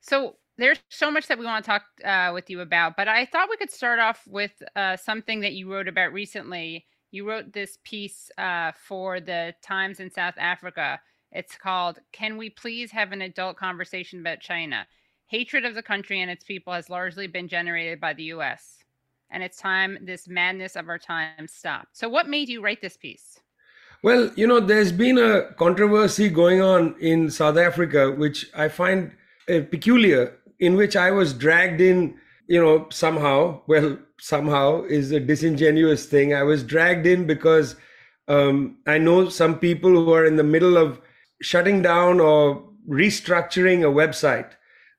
[0.00, 3.24] So, there's so much that we want to talk uh, with you about, but I
[3.24, 6.86] thought we could start off with uh, something that you wrote about recently.
[7.10, 11.00] You wrote this piece uh, for the Times in South Africa.
[11.32, 14.86] It's called Can We Please Have an Adult Conversation About China?
[15.26, 18.84] Hatred of the country and its people has largely been generated by the US.
[19.30, 21.96] And it's time this madness of our time stopped.
[21.96, 23.40] So, what made you write this piece?
[24.02, 29.12] Well, you know, there's been a controversy going on in South Africa, which I find
[29.48, 32.16] uh, peculiar in which I was dragged in,
[32.48, 33.60] you know, somehow.
[33.66, 36.34] Well, somehow is a disingenuous thing.
[36.34, 37.76] I was dragged in because
[38.26, 41.00] um, I know some people who are in the middle of
[41.40, 44.50] shutting down or restructuring a website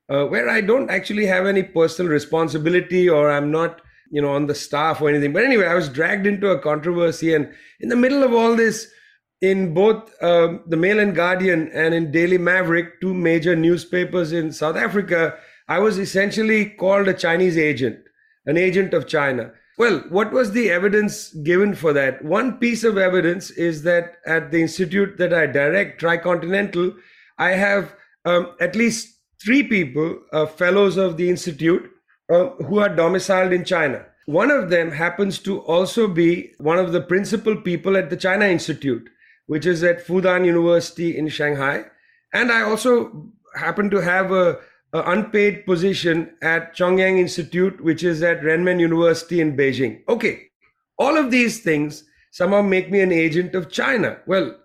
[0.10, 3.82] uh, where I don't actually have any personal responsibility or I'm not,
[4.12, 5.34] you know, on the staff or anything.
[5.34, 8.92] But anyway, I was dragged into a controversy, and in the middle of all this,
[9.42, 14.52] in both um, the Mail and Guardian and in Daily Maverick, two major newspapers in
[14.52, 15.38] South Africa,
[15.70, 18.00] I was essentially called a Chinese agent,
[18.48, 19.52] an agent of China.
[19.78, 22.26] Well, what was the evidence given for that?
[22.26, 26.96] One piece of evidence is that at the institute that I direct, Tricontinental,
[27.38, 31.90] I have um, at least three people, uh, fellows of the institute,
[32.30, 34.06] uh, who are domiciled in China.
[34.26, 38.46] One of them happens to also be one of the principal people at the China
[38.46, 39.08] Institute,
[39.46, 41.86] which is at Fudan University in Shanghai.
[42.34, 44.60] And I also happen to have a
[44.94, 50.02] an unpaid position at Chongyang Institute, which is at Renmin University in Beijing.
[50.08, 50.48] Okay,
[50.98, 54.18] all of these things somehow make me an agent of China.
[54.26, 54.56] Well,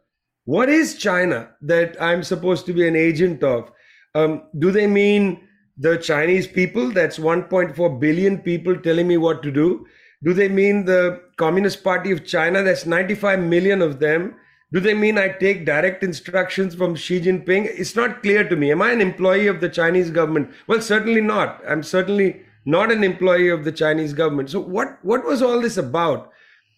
[0.44, 3.70] what is China that I'm supposed to be an agent of?
[4.14, 6.90] Um, do they mean the Chinese people?
[6.90, 9.86] That's 1.4 billion people telling me what to do.
[10.22, 12.62] Do they mean the Communist Party of China?
[12.62, 14.36] That's 95 million of them
[14.72, 17.66] do they mean I take direct instructions from Xi Jinping?
[17.66, 18.72] It's not clear to me.
[18.72, 20.50] Am I an employee of the Chinese government?
[20.66, 21.62] Well, certainly not.
[21.68, 24.50] I'm certainly not an employee of the Chinese government.
[24.50, 26.30] So what, what was all this about?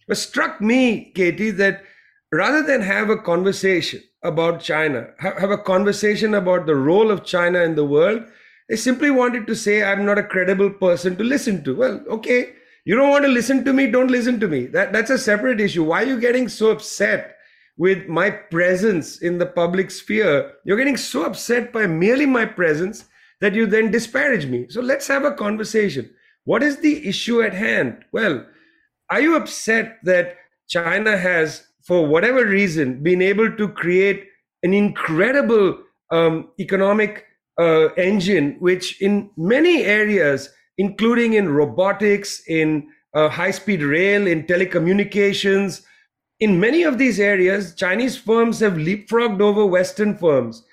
[0.09, 1.83] It struck me, Katie, that
[2.33, 7.61] rather than have a conversation about China, have a conversation about the role of China
[7.61, 8.23] in the world,
[8.69, 11.77] they simply wanted to say, I'm not a credible person to listen to.
[11.77, 12.53] Well, okay,
[12.85, 14.67] you don't want to listen to me, don't listen to me.
[14.67, 15.85] That, that's a separate issue.
[15.85, 17.36] Why are you getting so upset
[17.77, 23.05] with my presence in the public sphere, you're getting so upset by merely my presence
[23.41, 24.67] that you then disparage me.
[24.69, 26.11] So let's have a conversation.
[26.45, 28.05] What is the issue at hand?
[28.13, 28.47] Well,
[29.11, 30.37] are you upset that
[30.69, 34.25] China has, for whatever reason, been able to create
[34.63, 35.79] an incredible
[36.11, 37.27] um, economic
[37.59, 44.45] uh, engine, which in many areas, including in robotics, in uh, high speed rail, in
[44.45, 45.83] telecommunications,
[46.41, 50.65] in many of these areas, Chinese firms have leapfrogged over Western firms.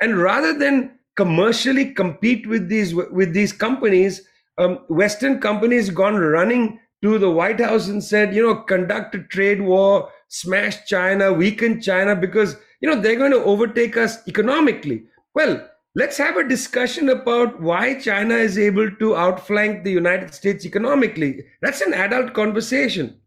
[0.00, 4.22] And rather than commercially compete with these with these companies,
[4.58, 9.22] um, Western companies gone running to the White House and said, you know, conduct a
[9.24, 15.04] trade war, smash China, weaken China, because you know they're going to overtake us economically.
[15.34, 20.64] Well, let's have a discussion about why China is able to outflank the United States
[20.64, 21.44] economically.
[21.60, 23.19] That's an adult conversation.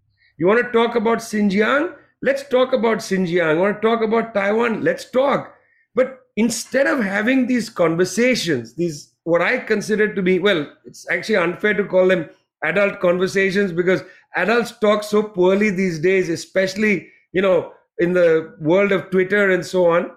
[0.43, 1.95] You want to talk about Xinjiang?
[2.21, 3.53] Let's talk about Xinjiang.
[3.55, 4.83] You want to talk about Taiwan?
[4.83, 5.55] Let's talk.
[5.95, 11.37] But instead of having these conversations, these what I consider to be, well, it's actually
[11.37, 12.29] unfair to call them
[12.61, 14.03] adult conversations because
[14.35, 19.65] adults talk so poorly these days, especially, you know, in the world of Twitter and
[19.65, 20.11] so on.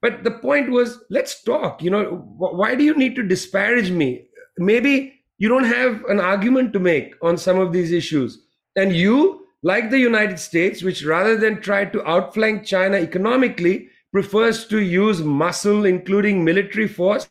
[0.00, 1.82] But the point was, let's talk.
[1.82, 2.04] You know,
[2.38, 4.28] why do you need to disparage me?
[4.56, 8.38] Maybe you don't have an argument to make on some of these issues.
[8.74, 14.66] And you like the United States, which rather than try to outflank China economically, prefers
[14.66, 17.28] to use muscle, including military force,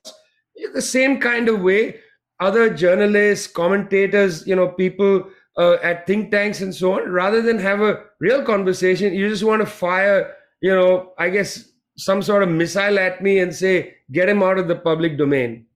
[0.73, 1.99] the same kind of way
[2.39, 7.57] other journalists, commentators, you know, people uh, at think tanks and so on, rather than
[7.57, 12.43] have a real conversation, you just want to fire you know, I guess some sort
[12.43, 15.66] of missile at me and say, get him out of the public domain.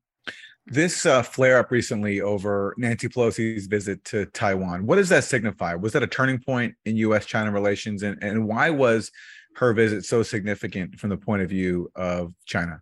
[0.67, 5.73] This uh, flare up recently over Nancy Pelosi's visit to Taiwan, what does that signify?
[5.73, 8.03] Was that a turning point in US China relations?
[8.03, 9.11] And, and why was
[9.55, 12.81] her visit so significant from the point of view of China?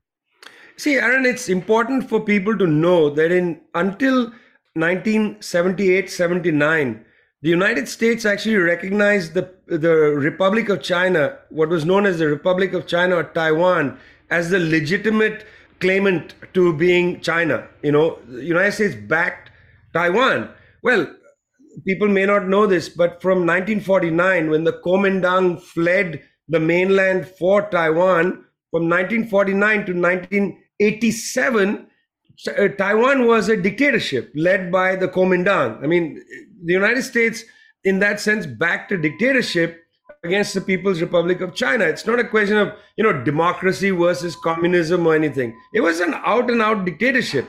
[0.77, 4.31] See, Aaron, it's important for people to know that in until
[4.75, 7.05] 1978 79,
[7.41, 12.27] the United States actually recognized the, the Republic of China, what was known as the
[12.27, 13.97] Republic of China or Taiwan,
[14.29, 15.45] as the legitimate
[15.79, 17.67] claimant to being China.
[17.81, 19.51] You know, the United States backed
[19.93, 20.49] Taiwan.
[20.83, 21.13] Well,
[21.85, 27.69] people may not know this, but from 1949, when the Kuomintang fled the mainland for
[27.69, 31.87] Taiwan, from 1949 to 1987,
[32.47, 35.83] uh, Taiwan was a dictatorship led by the Kuomintang.
[35.83, 36.23] I mean,
[36.63, 37.43] the United States,
[37.83, 39.83] in that sense, backed a dictatorship
[40.23, 41.85] against the People's Republic of China.
[41.85, 45.57] It's not a question of, you know, democracy versus communism or anything.
[45.73, 47.47] It was an out and out dictatorship.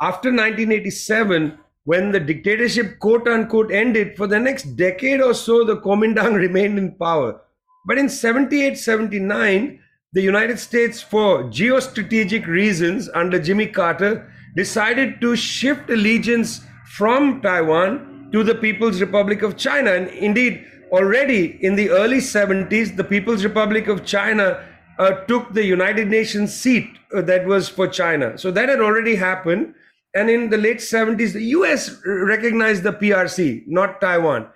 [0.00, 5.80] After 1987, when the dictatorship, quote unquote, ended, for the next decade or so, the
[5.80, 7.40] Kuomintang remained in power.
[7.86, 9.80] But in 78, 79,
[10.12, 18.30] the United States, for geostrategic reasons under Jimmy Carter, decided to shift allegiance from Taiwan
[18.32, 19.92] to the People's Republic of China.
[19.92, 24.64] And indeed, already in the early 70s, the People's Republic of China
[24.98, 28.36] uh, took the United Nations seat uh, that was for China.
[28.36, 29.74] So that had already happened.
[30.14, 34.48] And in the late 70s, the US recognized the PRC, not Taiwan.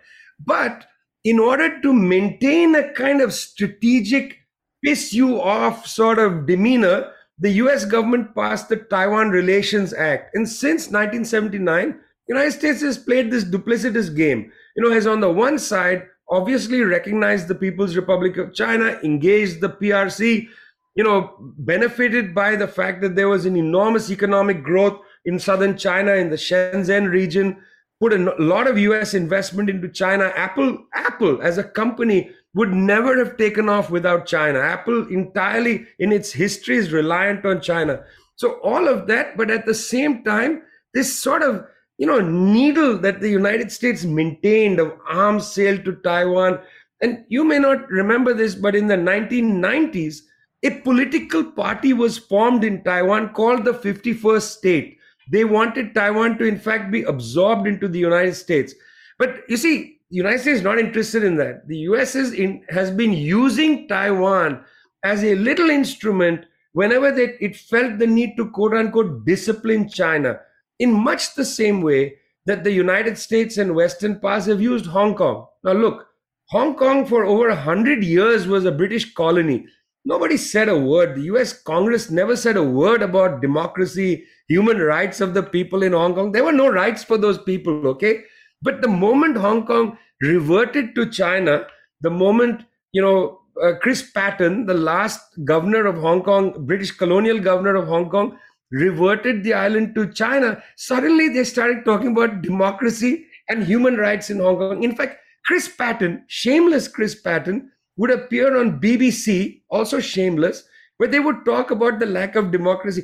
[0.44, 0.86] But
[1.24, 4.38] in order to maintain a kind of strategic
[4.84, 10.34] piss you off sort of demeanor, the US government passed the Taiwan Relations Act.
[10.34, 14.50] And since 1979, United States has played this duplicitous game.
[14.76, 19.60] You know, has on the one side obviously recognized the People's Republic of China, engaged
[19.60, 20.48] the PRC,
[20.94, 25.76] you know, benefited by the fact that there was an enormous economic growth in southern
[25.76, 27.58] China in the Shenzhen region,
[28.00, 30.32] put a lot of US investment into China.
[30.34, 34.58] Apple, Apple as a company would never have taken off without China.
[34.58, 38.04] Apple entirely in its history is reliant on China.
[38.36, 40.62] So all of that, but at the same time,
[40.94, 41.66] this sort of
[41.98, 46.58] you know, needle that the United States maintained of arms sale to Taiwan.
[47.00, 50.22] And you may not remember this, but in the 1990s,
[50.62, 54.98] a political party was formed in Taiwan called the 51st State.
[55.30, 58.74] They wanted Taiwan to, in fact, be absorbed into the United States.
[59.18, 61.66] But you see, the United States is not interested in that.
[61.68, 64.64] The US is in, has been using Taiwan
[65.04, 70.38] as a little instrument whenever they, it felt the need to quote unquote discipline China
[70.82, 72.16] in much the same way
[72.46, 75.46] that the United States and Western powers have used Hong Kong.
[75.62, 76.06] Now, look,
[76.50, 79.66] Hong Kong for over 100 years was a British colony.
[80.04, 81.14] Nobody said a word.
[81.14, 85.92] The US Congress never said a word about democracy, human rights of the people in
[85.92, 86.32] Hong Kong.
[86.32, 88.24] There were no rights for those people, okay?
[88.60, 91.66] But the moment Hong Kong reverted to China,
[92.00, 97.38] the moment, you know, uh, Chris Patten, the last governor of Hong Kong, British colonial
[97.38, 98.36] governor of Hong Kong,
[98.72, 104.38] reverted the island to China, suddenly they started talking about democracy and human rights in
[104.38, 104.82] Hong Kong.
[104.82, 110.64] In fact, Chris Patten, shameless Chris Patten, would appear on BBC, also shameless,
[110.96, 113.02] where they would talk about the lack of democracy.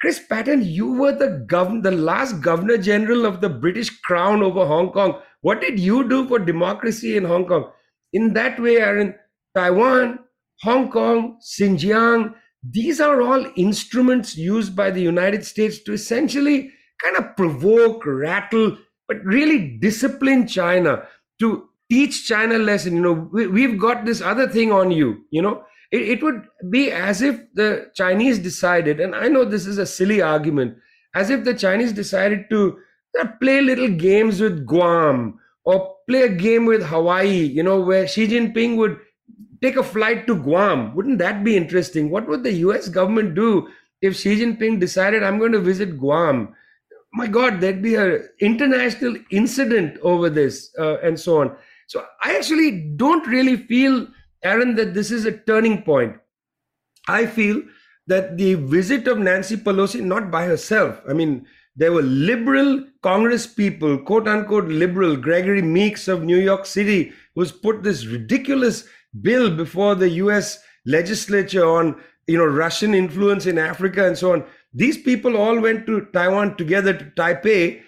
[0.00, 4.64] Chris Patten, you were the gov- the last governor general of the British Crown over
[4.66, 5.20] Hong Kong.
[5.42, 7.70] What did you do for democracy in Hong Kong?
[8.12, 9.14] In that way, Aaron,
[9.54, 10.20] Taiwan,
[10.62, 17.16] Hong Kong, Xinjiang, these are all instruments used by the United States to essentially kind
[17.16, 18.76] of provoke, rattle,
[19.08, 21.02] but really discipline China
[21.40, 22.94] to teach China a lesson.
[22.94, 25.24] You know, we, have got this other thing on you.
[25.30, 29.66] You know, it, it would be as if the Chinese decided, and I know this
[29.66, 30.76] is a silly argument,
[31.14, 32.78] as if the Chinese decided to
[33.18, 37.46] uh, play little games with Guam or play a game with Hawaii.
[37.46, 38.98] You know, where Xi Jinping would
[39.62, 40.94] take a flight to Guam.
[40.94, 42.10] Wouldn't that be interesting?
[42.10, 43.68] What would the US government do
[44.00, 46.54] if Xi Jinping decided, I'm going to visit Guam?
[47.12, 51.56] My God, there'd be an international incident over this uh, and so on.
[51.88, 54.06] So I actually don't really feel,
[54.44, 56.16] Aaron, that this is a turning point.
[57.08, 57.62] I feel
[58.06, 61.46] that the visit of Nancy Pelosi, not by herself, I mean,
[61.76, 67.52] there were liberal Congress people, quote unquote liberal, Gregory Meeks of New York City, who's
[67.52, 68.86] put this ridiculous
[69.20, 74.44] bill before the US legislature on you know Russian influence in Africa and so on.
[74.72, 77.82] These people all went to Taiwan together to Taipei.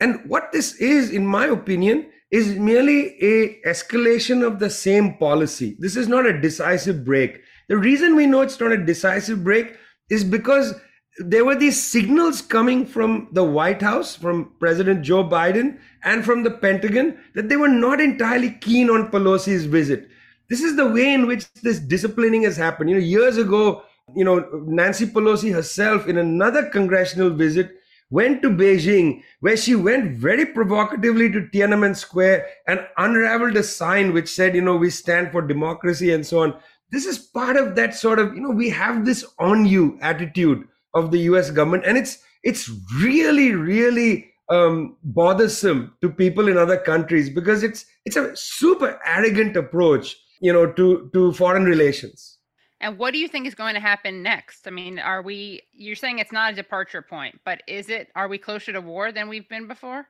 [0.00, 5.76] And what this is, in my opinion, is merely a escalation of the same policy.
[5.78, 7.40] This is not a decisive break.
[7.68, 9.76] The reason we know it's not a decisive break
[10.10, 10.74] is because
[11.18, 16.42] there were these signals coming from the White House, from President Joe Biden, and from
[16.42, 20.08] the Pentagon that they were not entirely keen on Pelosi's visit.
[20.48, 22.90] This is the way in which this disciplining has happened.
[22.90, 23.82] You know, years ago,
[24.14, 27.70] you know, Nancy Pelosi herself, in another congressional visit,
[28.10, 34.12] went to Beijing, where she went very provocatively to Tiananmen Square and unraveled a sign
[34.12, 36.54] which said, you know, we stand for democracy and so on.
[36.92, 40.68] This is part of that sort of, you know, we have this on you attitude
[40.94, 42.70] of the US government, and it's it's
[43.00, 49.56] really, really um, bothersome to people in other countries because it's it's a super arrogant
[49.56, 52.36] approach, you know, to to foreign relations.
[52.80, 54.66] And what do you think is going to happen next?
[54.68, 58.28] I mean, are we, you're saying it's not a departure point, but is it, are
[58.28, 60.08] we closer to war than we've been before?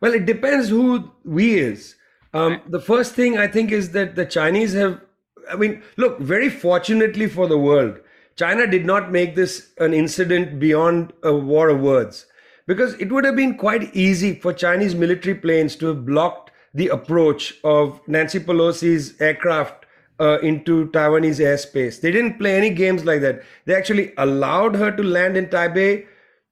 [0.00, 1.96] Well, it depends who we is.
[2.32, 2.70] Um, right.
[2.70, 5.02] The first thing I think is that the Chinese have,
[5.50, 7.98] I mean, look, very fortunately for the world,
[8.36, 12.26] China did not make this an incident beyond a war of words
[12.66, 16.88] because it would have been quite easy for Chinese military planes to have blocked the
[16.88, 19.86] approach of Nancy Pelosi's aircraft
[20.20, 22.00] uh, into Taiwanese airspace.
[22.00, 23.42] They didn't play any games like that.
[23.66, 26.06] They actually allowed her to land in Taipei.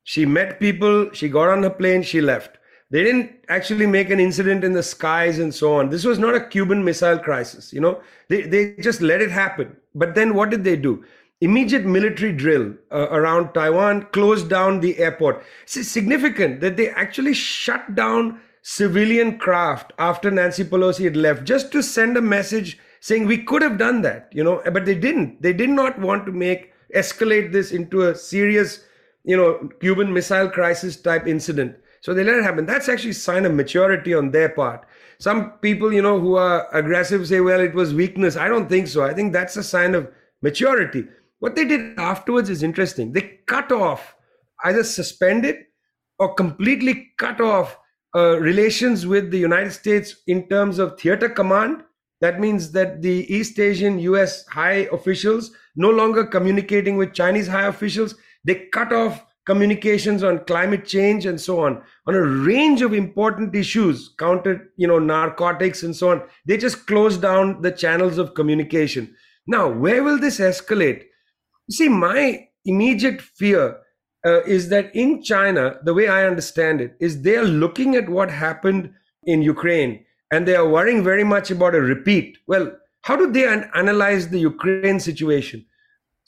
[0.05, 2.59] She met people, she got on her plane, she left.
[2.91, 5.91] They didn't actually make an incident in the skies and so on.
[5.91, 8.01] This was not a Cuban Missile Crisis, you know.
[8.29, 9.77] They, they just let it happen.
[9.95, 11.05] But then what did they do?
[11.41, 15.45] Immediate military drill uh, around Taiwan, closed down the airport.
[15.63, 21.73] It's significant that they actually shut down civilian craft after Nancy Pelosi had left just
[21.73, 25.41] to send a message saying we could have done that, you know, but they didn't.
[25.41, 28.85] They did not want to make escalate this into a serious,
[29.25, 31.77] you know, Cuban Missile Crisis type incident.
[32.03, 32.67] So they let it happen.
[32.67, 34.87] That's actually a sign of maturity on their part.
[35.19, 38.37] Some people, you know, who are aggressive say, well, it was weakness.
[38.37, 39.03] I don't think so.
[39.03, 40.11] I think that's a sign of
[40.43, 41.07] maturity.
[41.41, 43.13] What they did afterwards is interesting.
[43.13, 44.15] They cut off,
[44.65, 45.57] either suspended
[46.19, 47.79] or completely cut off
[48.15, 51.85] uh, relations with the United States in terms of theater command.
[52.21, 57.67] That means that the East Asian US high officials no longer communicating with Chinese high
[57.67, 61.83] officials, they cut off communications on climate change and so on.
[62.07, 66.87] On a range of important issues counter you know narcotics and so on they just
[66.87, 69.15] close down the channels of communication.
[69.47, 71.05] Now where will this escalate?
[71.71, 73.79] See my immediate fear
[74.27, 78.09] uh, is that in china the way i understand it is they are looking at
[78.09, 78.93] what happened
[79.25, 82.39] in ukraine and they are worrying very much about a repeat.
[82.47, 85.67] Well, how do they an- analyze the Ukraine situation?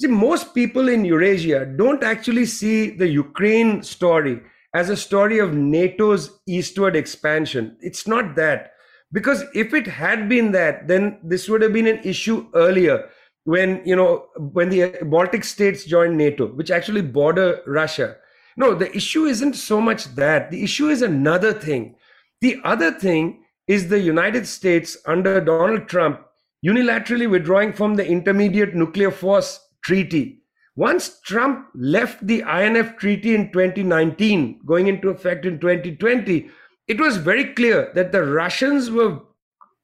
[0.00, 4.40] See, most people in Eurasia don't actually see the Ukraine story
[4.74, 7.76] as a story of NATO's eastward expansion.
[7.80, 8.72] It's not that.
[9.12, 13.08] Because if it had been that, then this would have been an issue earlier
[13.44, 18.16] when, you know, when the Baltic states joined NATO, which actually border Russia.
[18.56, 20.50] No, the issue isn't so much that.
[20.50, 21.96] The issue is another thing.
[22.40, 26.20] The other thing is the United States under Donald Trump
[26.64, 30.42] unilaterally withdrawing from the Intermediate Nuclear Force Treaty.
[30.76, 36.48] Once Trump left the INF Treaty in 2019, going into effect in 2020,
[36.88, 39.18] it was very clear that the Russians were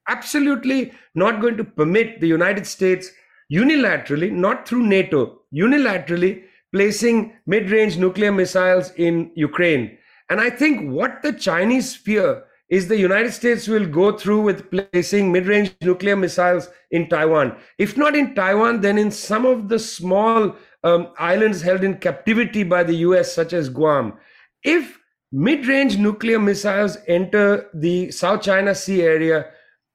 [0.08, 3.10] absolutely not going to permit the United States
[3.52, 9.98] unilaterally, not through NATO, unilaterally placing mid range nuclear missiles in Ukraine.
[10.30, 14.70] And I think what the Chinese fear is the United States will go through with
[14.70, 17.56] placing mid range nuclear missiles in Taiwan.
[17.78, 22.62] If not in Taiwan, then in some of the small um, islands held in captivity
[22.62, 24.14] by the US, such as Guam.
[24.62, 24.98] If
[25.32, 29.46] mid range nuclear missiles enter the South China Sea area,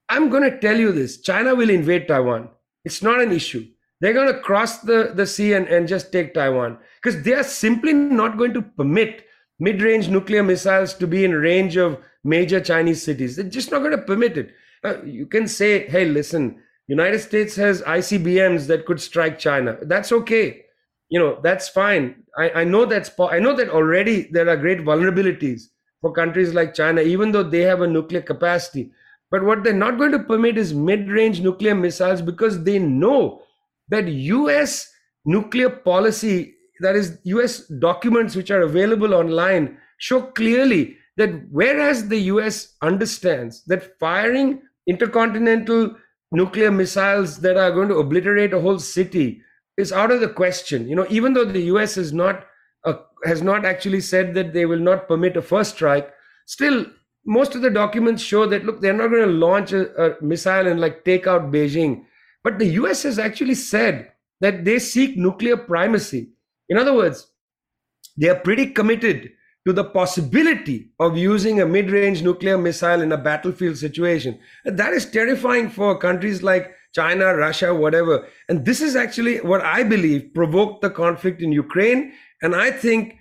[0.09, 2.49] I'm going to tell you this China will invade Taiwan.
[2.85, 3.67] It's not an issue.
[3.99, 7.43] They're going to cross the, the sea and, and just take Taiwan because they are
[7.43, 9.25] simply not going to permit
[9.59, 13.35] mid range nuclear missiles to be in range of major Chinese cities.
[13.35, 14.53] They're just not going to permit it.
[14.83, 19.77] Uh, you can say, hey, listen, United States has ICBMs that could strike China.
[19.83, 20.65] That's okay.
[21.09, 22.23] You know, that's fine.
[22.37, 25.67] I, I know that's I know that already there are great vulnerabilities
[26.01, 28.91] for countries like China, even though they have a nuclear capacity.
[29.33, 33.41] But what they're not going to permit is mid-range nuclear missiles because they know
[33.89, 34.93] that US
[35.25, 42.19] nuclear policy, that is US documents which are available online, show clearly that whereas the
[42.33, 45.95] US understands that firing intercontinental
[46.31, 49.41] nuclear missiles that are going to obliterate a whole city
[49.77, 50.87] is out of the question.
[50.87, 52.45] You know, even though the US has not
[52.85, 56.13] uh, has not actually said that they will not permit a first strike,
[56.45, 56.85] still
[57.25, 60.67] most of the documents show that look, they're not going to launch a, a missile
[60.67, 62.03] and like take out Beijing.
[62.43, 64.11] But the US has actually said
[64.41, 66.31] that they seek nuclear primacy.
[66.69, 67.27] In other words,
[68.17, 69.31] they are pretty committed
[69.65, 74.37] to the possibility of using a mid range nuclear missile in a battlefield situation.
[74.65, 78.27] That is terrifying for countries like China, Russia, whatever.
[78.49, 82.13] And this is actually what I believe provoked the conflict in Ukraine.
[82.41, 83.17] And I think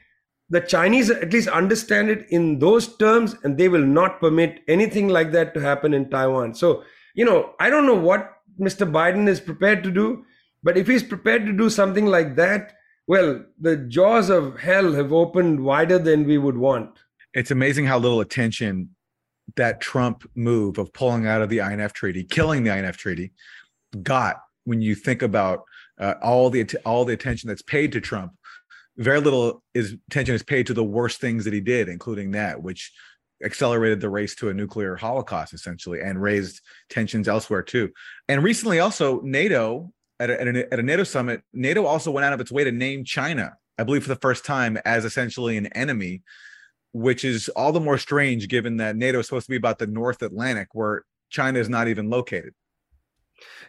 [0.53, 5.09] the Chinese at least understand it in those terms, and they will not permit anything
[5.09, 6.55] like that to happen in Taiwan.
[6.55, 6.85] So,
[7.15, 8.89] you know, I don't know what Mr.
[8.91, 10.27] Biden is prepared to do,
[10.63, 12.75] but if he's prepared to do something like that,
[13.07, 16.99] well, the jaws of hell have opened wider than we would want.
[17.33, 18.91] It's amazing how little attention
[19.57, 23.33] that Trump move of pulling out of the INF treaty, killing the INF treaty,
[24.03, 25.65] got when you think about
[25.99, 28.33] uh, all the all the attention that's paid to Trump
[28.97, 32.63] very little is attention is paid to the worst things that he did, including that,
[32.63, 32.93] which
[33.43, 37.91] accelerated the race to a nuclear holocaust essentially and raised tensions elsewhere too.
[38.29, 42.25] And recently, also NATO at a, at a, at a NATO summit, NATO also went
[42.25, 45.57] out of its way to name China, I believe, for the first time as essentially
[45.57, 46.23] an enemy,
[46.93, 49.87] which is all the more strange given that NATO is supposed to be about the
[49.87, 52.55] North Atlantic, where China is not even located.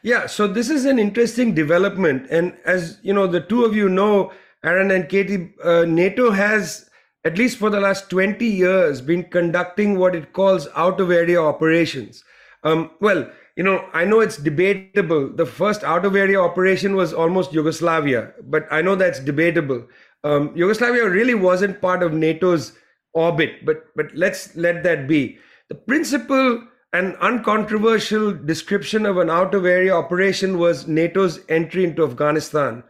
[0.04, 3.90] Yeah, so this is an interesting development, and as you know, the two of you
[3.90, 4.32] know
[4.64, 6.90] Aaron and Katie, uh, NATO has,
[7.26, 11.42] at least for the last 20 years, been conducting what it calls out of area
[11.42, 12.24] operations.
[12.64, 15.30] Um, well, you know, I know it's debatable.
[15.30, 19.86] The first out of area operation was almost Yugoslavia, but I know that's debatable.
[20.24, 22.74] Um, Yugoslavia really wasn't part of NATO's
[23.14, 25.38] orbit, but but let's let that be.
[25.70, 32.06] The principle and uncontroversial description of an out of area operation was NATO's entry into
[32.06, 32.84] Afghanistan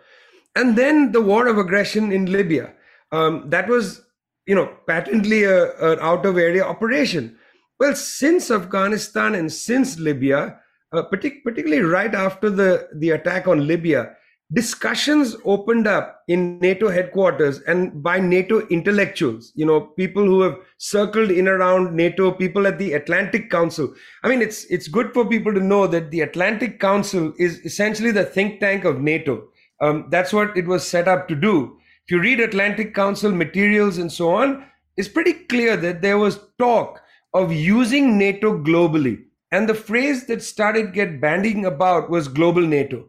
[0.56, 2.74] and then the war of aggression in Libya.
[3.12, 4.02] Um, that was,
[4.46, 7.38] you know, patently a, an out of area operation.
[7.80, 10.60] Well, since Afghanistan and since Libya,
[10.94, 14.16] uh, partic- particularly right after the, the attack on Libya,
[14.52, 20.58] discussions opened up in NATO headquarters and by NATO intellectuals, you know, people who have
[20.78, 23.94] circled in around NATO, people at the Atlantic Council.
[24.24, 28.12] I mean, it's it's good for people to know that the Atlantic Council is essentially
[28.12, 29.48] the think tank of NATO.
[29.84, 31.78] Um, that's what it was set up to do.
[32.06, 34.66] If you read Atlantic Council materials and so on,
[34.96, 37.02] it's pretty clear that there was talk
[37.34, 39.26] of using NATO globally.
[39.52, 43.06] And the phrase that started get banding about was global NATO.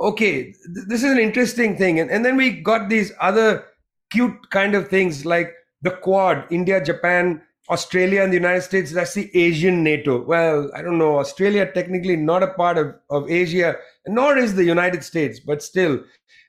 [0.00, 2.00] Okay, th- this is an interesting thing.
[2.00, 3.64] And, and then we got these other
[4.10, 8.92] cute kind of things like the Quad, India, Japan, Australia, and the United States.
[8.92, 10.22] That's the Asian NATO.
[10.22, 11.18] Well, I don't know.
[11.18, 13.76] Australia technically not a part of, of Asia
[14.08, 16.00] nor is the United States, but still.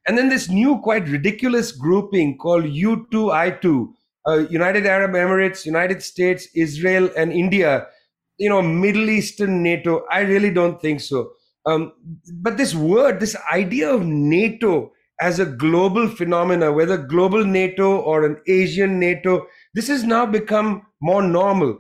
[0.07, 3.88] And then this new, quite ridiculous grouping called U2I2,
[4.28, 7.88] uh, United Arab Emirates, United States, Israel, and India,
[8.38, 10.05] you know, Middle Eastern NATO.
[10.12, 11.32] I really don't think so.
[11.66, 11.93] Um,
[12.41, 14.91] but this word, this idea of NATO
[15.22, 20.84] as a global phenomena, whether global NATO or an Asian NATO, this has now become
[21.01, 21.80] more normal.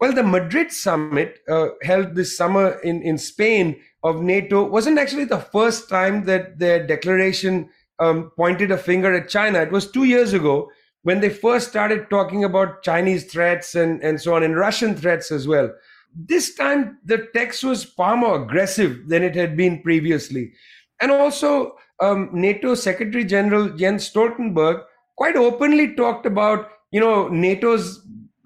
[0.00, 5.24] Well, the Madrid summit uh, held this summer in, in Spain of NATO wasn't actually
[5.24, 7.68] the first time that their declaration
[7.98, 9.60] um, pointed a finger at China.
[9.60, 10.70] It was two years ago
[11.02, 15.30] when they first started talking about Chinese threats and, and so on, and Russian threats
[15.30, 15.72] as well.
[16.14, 20.52] This time, the text was far more aggressive than it had been previously.
[21.00, 24.82] And also, um, NATO Secretary General Jens Stoltenberg
[25.16, 28.04] quite openly talked about, you know, NATO's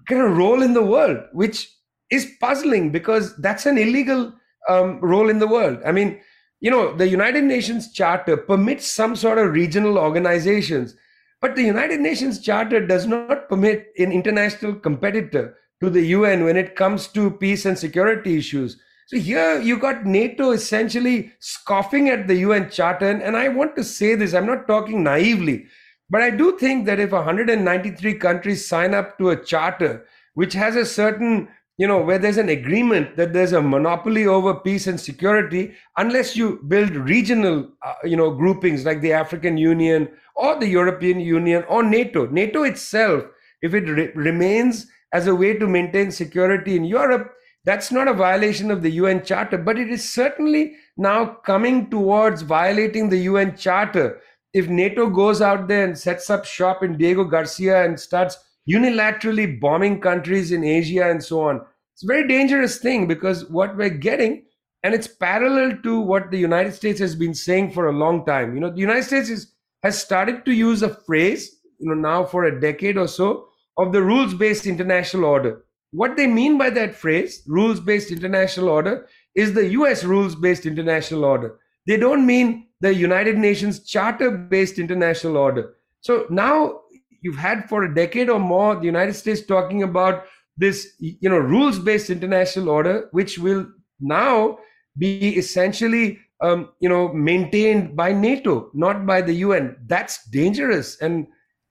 [0.08, 1.70] kind of role in the world, which
[2.10, 4.32] is puzzling because that's an illegal
[4.68, 5.78] um, role in the world.
[5.84, 6.20] I mean,
[6.60, 10.94] you know, the United Nations Charter permits some sort of regional organizations,
[11.40, 16.56] but the United Nations Charter does not permit an international competitor to the UN when
[16.56, 18.80] it comes to peace and security issues.
[19.08, 23.10] So here you got NATO essentially scoffing at the UN Charter.
[23.10, 25.66] And, and I want to say this, I'm not talking naively,
[26.08, 30.76] but I do think that if 193 countries sign up to a charter which has
[30.76, 31.48] a certain
[31.82, 36.36] you know, where there's an agreement that there's a monopoly over peace and security, unless
[36.36, 41.64] you build regional, uh, you know, groupings like the African Union or the European Union
[41.68, 42.28] or NATO.
[42.28, 43.24] NATO itself,
[43.62, 48.14] if it re- remains as a way to maintain security in Europe, that's not a
[48.14, 53.56] violation of the UN Charter, but it is certainly now coming towards violating the UN
[53.56, 54.20] Charter.
[54.54, 58.38] If NATO goes out there and sets up shop in Diego Garcia and starts
[58.70, 61.60] unilaterally bombing countries in Asia and so on,
[61.94, 64.44] it's a very dangerous thing because what we're getting,
[64.82, 68.54] and it's parallel to what the United States has been saying for a long time.
[68.54, 72.24] You know, the United States is, has started to use a phrase, you know, now
[72.24, 73.46] for a decade or so,
[73.78, 75.64] of the rules-based international order.
[75.92, 80.64] what they mean by that phrase, rules based international order, is the US rules based
[80.66, 81.58] international order.
[81.86, 85.74] They don't mean the United Nations charter based international order.
[86.00, 86.80] So now
[87.20, 90.24] you've had for a decade or more the United States talking about
[90.56, 93.66] this you know rules based international order which will
[94.00, 94.58] now
[94.98, 101.00] be essentially um, you know maintained by NATO not by the UN that's dangerous.
[101.00, 101.26] And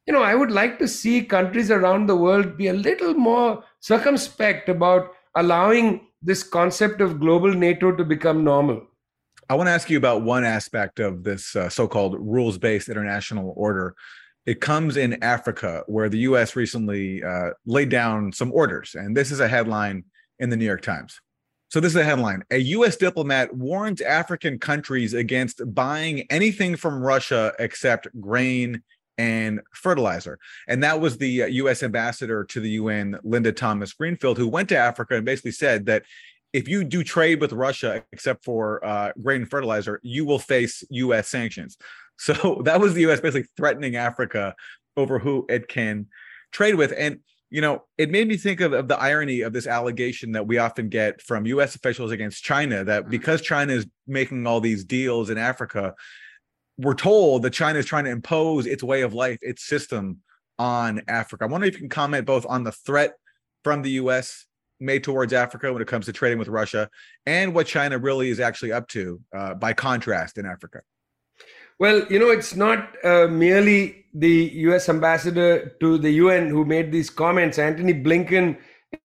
[0.07, 3.63] you know I would like to see countries around the world be a little more
[3.79, 8.87] circumspect about allowing this concept of global NATO to become normal.
[9.49, 13.95] I want to ask you about one aspect of this uh, so-called rules-based international order
[14.45, 16.55] it comes in Africa, where the U.S.
[16.55, 18.95] recently uh, laid down some orders.
[18.95, 20.05] And this is a headline
[20.39, 21.19] in the New York Times.
[21.69, 22.97] So, this is a headline A U.S.
[22.97, 28.83] diplomat warns African countries against buying anything from Russia except grain
[29.17, 30.39] and fertilizer.
[30.67, 31.83] And that was the U.S.
[31.83, 35.85] Uh, ambassador to the UN, Linda Thomas Greenfield, who went to Africa and basically said
[35.85, 36.03] that
[36.53, 40.83] if you do trade with Russia, except for uh, grain and fertilizer, you will face
[40.89, 41.27] U.S.
[41.29, 41.77] sanctions.
[42.21, 44.55] So that was the US basically threatening Africa
[44.95, 46.07] over who it can
[46.51, 46.93] trade with.
[46.95, 47.19] And,
[47.49, 50.57] you know, it made me think of, of the irony of this allegation that we
[50.57, 53.11] often get from US officials against China that mm-hmm.
[53.11, 55.95] because China is making all these deals in Africa,
[56.77, 60.19] we're told that China is trying to impose its way of life, its system
[60.59, 61.45] on Africa.
[61.45, 63.13] I wonder if you can comment both on the threat
[63.63, 64.45] from the US
[64.79, 66.89] made towards Africa when it comes to trading with Russia
[67.25, 70.81] and what China really is actually up to uh, by contrast in Africa.
[71.81, 76.91] Well, you know, it's not uh, merely the US ambassador to the UN who made
[76.91, 77.57] these comments.
[77.57, 78.55] Antony Blinken,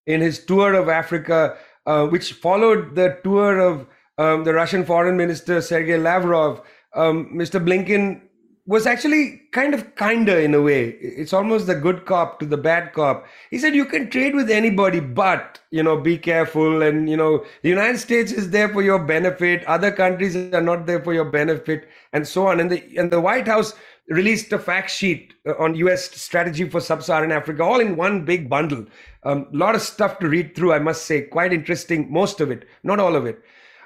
[0.05, 1.57] in his tour of Africa,
[1.87, 3.87] uh, which followed the tour of
[4.19, 6.61] um, the Russian foreign minister Sergei Lavrov,
[6.93, 7.59] um, Mr.
[7.59, 8.21] Blinken
[8.67, 10.89] was actually kind of kinder in a way.
[10.89, 13.25] It's almost the good cop to the bad cop.
[13.49, 16.81] He said you can trade with anybody, but you know, be careful.
[16.81, 19.63] And you know, the United States is there for your benefit.
[19.65, 22.59] Other countries are not there for your benefit, and so on.
[22.59, 23.73] And the and the White House
[24.09, 26.11] released a fact sheet uh, on U.S.
[26.11, 28.85] strategy for sub-Saharan Africa, all in one big bundle.
[29.23, 31.21] A um, lot of stuff to read through, I must say.
[31.21, 33.41] Quite interesting, most of it, not all of it.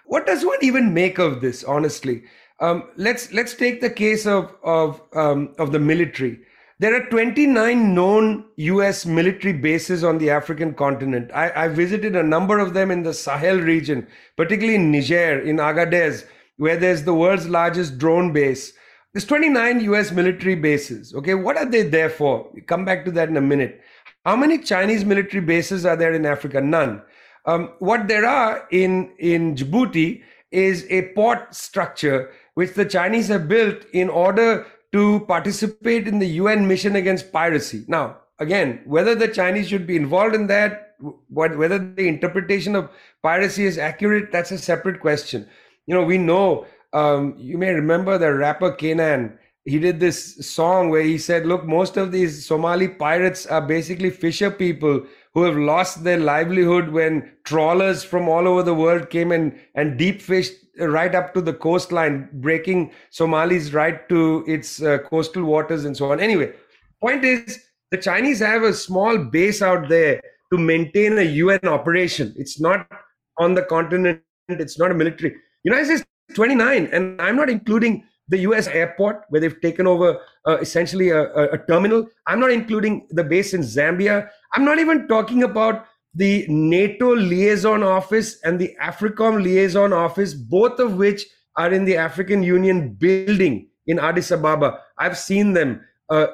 [0.06, 2.24] What does one even make of this, honestly?
[2.62, 6.39] Um, let's let's take the case of of um, of the military.
[6.78, 9.05] There are 29 known U.S.
[9.05, 11.30] military bases on the African continent.
[11.34, 15.57] I, I visited a number of them in the Sahel region, particularly in Niger, in
[15.57, 16.26] Agadez,
[16.57, 18.74] where there's the world's largest drone base.
[19.14, 21.14] There's 29 US military bases.
[21.14, 22.49] Okay, what are they there for?
[22.53, 23.82] We come back to that in a minute.
[24.26, 26.62] How many Chinese military bases are there in Africa?
[26.62, 27.01] None.
[27.45, 32.32] Um, what there are in, in Djibouti is a port structure
[32.62, 37.84] which the Chinese have built in order to participate in the UN mission against piracy.
[37.88, 40.93] Now, again, whether the Chinese should be involved in that,
[41.30, 42.91] whether the interpretation of
[43.24, 45.47] piracy is accurate, that's a separate question.
[45.88, 49.39] You know, we know, um, you may remember the rapper K'naan.
[49.66, 54.12] He did this song where he said, Look, most of these Somali pirates are basically
[54.12, 55.03] fisher people
[55.34, 59.97] who have lost their livelihood when trawlers from all over the world came and, and
[59.97, 65.86] deep fished right up to the coastline, breaking Somali's right to its uh, coastal waters
[65.86, 66.19] and so on.
[66.19, 66.53] Anyway,
[67.01, 67.59] point is
[67.91, 72.34] the Chinese have a small base out there to maintain a UN operation.
[72.38, 72.88] It's not
[73.38, 74.22] on the continent.
[74.47, 75.36] It's not a military.
[75.63, 76.03] United States
[76.36, 81.24] 29, and I'm not including the US airport where they've taken over uh, essentially a,
[81.34, 82.07] a, a terminal.
[82.28, 84.30] I'm not including the base in Zambia.
[84.53, 90.80] I'm not even talking about the NATO liaison office and the AFRICOM liaison office, both
[90.80, 91.26] of which
[91.57, 94.80] are in the African Union building in Addis Ababa.
[94.97, 95.82] I've seen them.
[96.09, 96.28] Uh,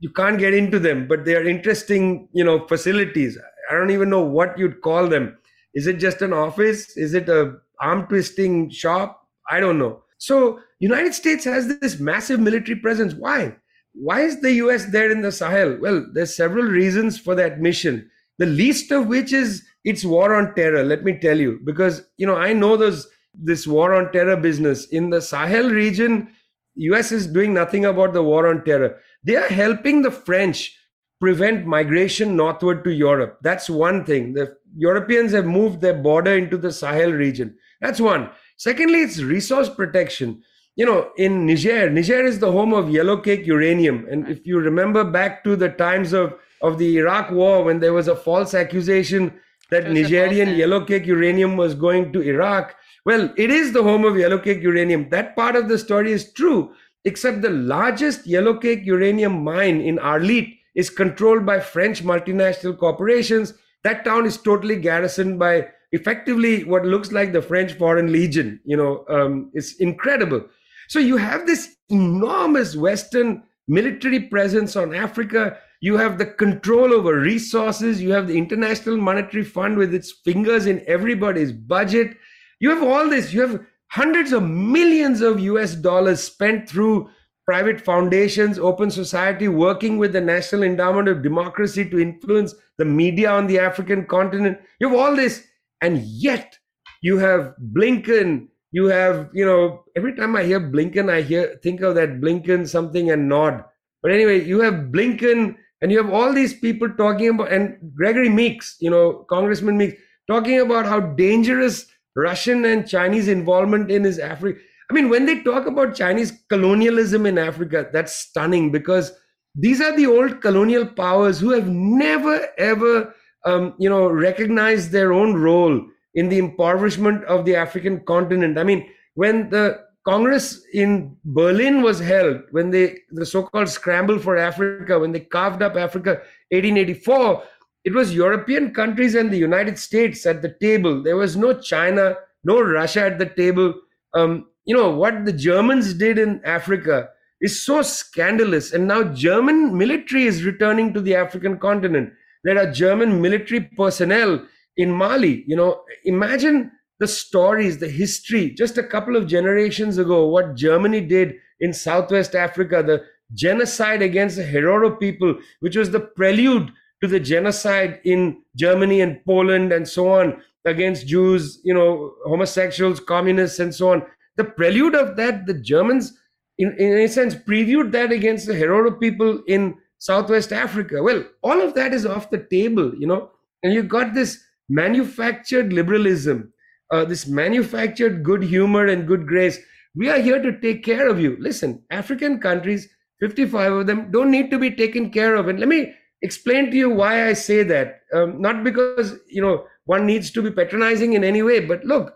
[0.00, 3.38] you can't get into them, but they are interesting, you know, facilities.
[3.70, 5.38] I don't even know what you'd call them.
[5.74, 6.96] Is it just an office?
[6.96, 9.26] Is it a arm twisting shop?
[9.50, 10.02] I don't know.
[10.18, 13.14] So United States has this massive military presence.
[13.14, 13.56] Why?
[13.94, 15.78] Why is the US there in the Sahel?
[15.80, 20.54] Well, there's several reasons for that mission the least of which is its war on
[20.54, 21.60] terror let me tell you.
[21.64, 24.86] Because you know i know there's this war on terror business.
[24.88, 26.28] In the sahel region
[26.76, 28.98] us is doing nothing about the war on terror.
[29.24, 30.76] They are helping the french
[31.20, 33.38] prevent migration northward to europe.
[33.42, 34.34] That's one thing.
[34.34, 37.56] The europeans have moved their border into the sahel region.
[37.80, 38.30] That's one.
[38.56, 40.42] Secondly it's resource protection.
[40.76, 44.06] You know in niger niger is the home of yellow cake uranium.
[44.10, 47.92] And if you remember back to the times of of the Iraq war when there
[47.92, 49.32] was a false accusation
[49.70, 52.74] that Nigerian yellow cake uranium was going to Iraq.
[53.04, 55.08] Well, it is the home of yellow cake uranium.
[55.08, 56.72] That part of the story is true,
[57.04, 63.54] except the largest yellow cake uranium mine in Arlit is controlled by French multinational corporations
[63.84, 68.60] that town is totally garrisoned by effectively what looks like the French Foreign Legion.
[68.64, 70.44] You know, um, it's incredible.
[70.88, 75.58] So you have this enormous Western military presence on Africa.
[75.82, 78.00] You have the control over resources.
[78.00, 82.16] You have the International Monetary Fund with its fingers in everybody's budget.
[82.60, 83.32] You have all this.
[83.32, 87.10] You have hundreds of millions of US dollars spent through
[87.46, 93.32] private foundations, open society, working with the National Endowment of Democracy to influence the media
[93.32, 94.58] on the African continent.
[94.78, 95.44] You have all this,
[95.80, 96.56] and yet
[97.02, 98.46] you have Blinken.
[98.70, 102.68] You have, you know, every time I hear Blinken, I hear think of that Blinken
[102.68, 103.64] something and nod.
[104.00, 108.30] But anyway, you have Blinken, and you have all these people talking about, and Gregory
[108.30, 114.18] Meeks, you know, Congressman Meeks, talking about how dangerous Russian and Chinese involvement in his
[114.18, 114.58] Africa
[114.92, 119.10] I mean, when they talk about Chinese colonialism in Africa, that's stunning because
[119.54, 123.14] these are the old colonial powers who have never ever,
[123.46, 125.80] um, you know, recognized their own role
[126.14, 128.58] in the impoverishment of the African continent.
[128.58, 134.36] I mean, when the Congress in Berlin was held, when they the so-called scramble for
[134.36, 137.42] Africa, when they carved up Africa, 1884,
[137.84, 141.02] it was European countries and the United States at the table.
[141.02, 143.74] There was no China, no Russia at the table.
[144.14, 147.08] Um, you know what the germans did in africa
[147.40, 152.12] is so scandalous and now german military is returning to the african continent
[152.44, 154.44] there are german military personnel
[154.76, 156.70] in mali you know imagine
[157.02, 162.34] the stories the history just a couple of generations ago what germany did in southwest
[162.34, 163.02] africa the
[163.42, 166.72] genocide against the herero people which was the prelude
[167.02, 170.34] to the genocide in germany and poland and so on
[170.64, 174.02] against jews you know homosexuals communists and so on
[174.36, 176.18] the prelude of that, the Germans,
[176.58, 181.02] in, in a sense, previewed that against the Herero people in Southwest Africa.
[181.02, 183.30] Well, all of that is off the table, you know,
[183.62, 186.52] and you got this manufactured liberalism,
[186.92, 189.58] uh, this manufactured good humor and good grace.
[189.94, 191.36] We are here to take care of you.
[191.40, 192.88] Listen, African countries,
[193.20, 195.48] 55 of them, don't need to be taken care of.
[195.48, 198.02] And let me explain to you why I say that.
[198.12, 202.14] Um, not because, you know, one needs to be patronizing in any way, but look,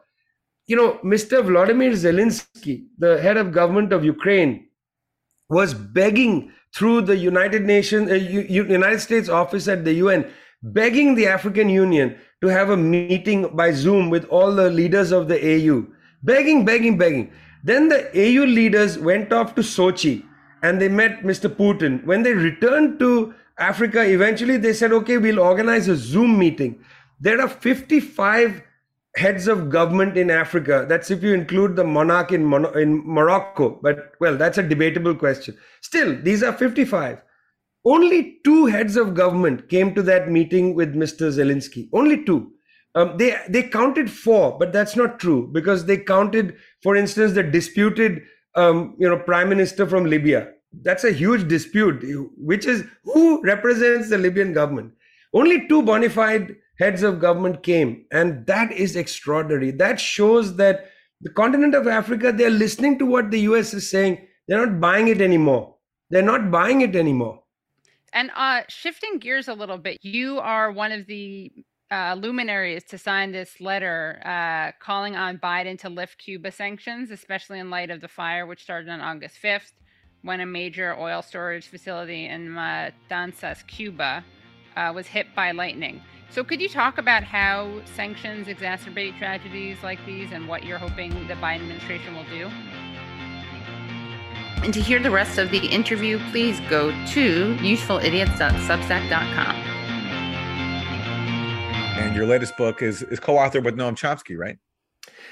[0.66, 1.44] you know, Mr.
[1.44, 4.68] Vladimir Zelensky, the head of government of Ukraine,
[5.48, 10.30] was begging through the United Nations, uh, U- United States office at the UN,
[10.62, 15.28] begging the African Union to have a meeting by Zoom with all the leaders of
[15.28, 15.86] the AU.
[16.22, 17.32] Begging, begging, begging.
[17.64, 20.24] Then the AU leaders went off to Sochi
[20.62, 21.48] and they met Mr.
[21.48, 22.04] Putin.
[22.04, 26.78] When they returned to Africa, eventually they said, okay, we'll organize a Zoom meeting.
[27.20, 28.62] There are 55
[29.16, 30.84] heads of government in Africa.
[30.88, 33.78] That's if you include the monarch in, Mon- in Morocco.
[33.82, 35.56] But, well, that's a debatable question.
[35.80, 37.22] Still, these are 55.
[37.86, 41.30] Only two heads of government came to that meeting with Mr.
[41.30, 41.88] Zelensky.
[41.92, 42.52] Only two.
[42.96, 47.42] Um, they they counted four, but that's not true because they counted, for instance, the
[47.42, 48.22] disputed
[48.56, 50.48] um, you know prime minister from Libya.
[50.82, 52.04] That's a huge dispute,
[52.36, 54.92] which is who represents the Libyan government.
[55.32, 58.06] Only two bona fide heads of government came.
[58.10, 59.70] And that is extraordinary.
[59.70, 64.26] That shows that the continent of Africa, they're listening to what the US is saying.
[64.48, 65.76] They're not buying it anymore.
[66.10, 67.42] They're not buying it anymore.
[68.12, 71.52] And uh, shifting gears a little bit, you are one of the
[71.90, 77.58] uh, luminaries to sign this letter uh, calling on Biden to lift Cuba sanctions, especially
[77.58, 79.72] in light of the fire which started on August 5th
[80.22, 84.24] when a major oil storage facility in Matanzas, Cuba,
[84.76, 86.02] uh, was hit by lightning.
[86.30, 91.10] So, could you talk about how sanctions exacerbate tragedies like these and what you're hoping
[91.28, 92.50] the Biden administration will do?
[94.62, 99.56] And to hear the rest of the interview, please go to usefulidiots.substack.com.
[101.98, 104.58] And your latest book is is co-authored with Noam Chomsky, right?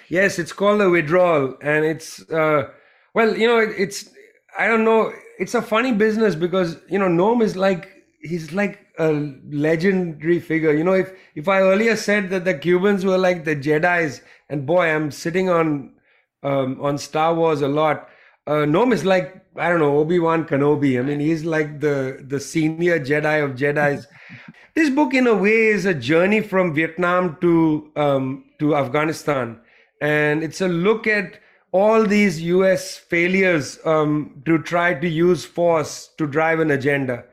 [0.09, 2.71] Yes, it's called The Withdrawal, and it's uh,
[3.15, 4.11] well, you know, it, it's
[4.59, 8.81] I don't know, it's a funny business because you know Noam is like he's like
[8.99, 10.73] a legendary figure.
[10.73, 14.67] You know, if if I earlier said that the Cubans were like the Jedi's, and
[14.67, 15.95] boy, I'm sitting on
[16.43, 18.09] um, on Star Wars a lot.
[18.47, 20.99] Uh, Noam is like I don't know Obi Wan Kenobi.
[20.99, 24.07] I mean, he's like the the senior Jedi of Jedi's.
[24.75, 29.61] this book, in a way, is a journey from Vietnam to um, to Afghanistan,
[30.01, 31.41] and it's a look at
[31.73, 32.99] all these U.S.
[32.99, 37.25] failures um, to try to use force to drive an agenda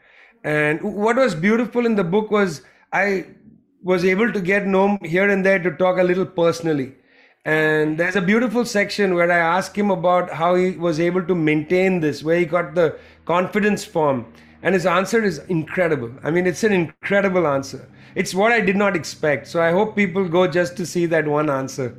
[0.43, 3.26] and what was beautiful in the book was I
[3.84, 6.95] was able to get Noam here and there to talk a little personally.
[7.44, 11.34] And there's a beautiful section where I ask him about how he was able to
[11.34, 14.32] maintain this, where he got the confidence from.
[14.62, 16.12] And his answer is incredible.
[16.24, 17.89] I mean, it's an incredible answer.
[18.14, 19.48] It's what I did not expect.
[19.48, 21.98] So I hope people go just to see that one answer.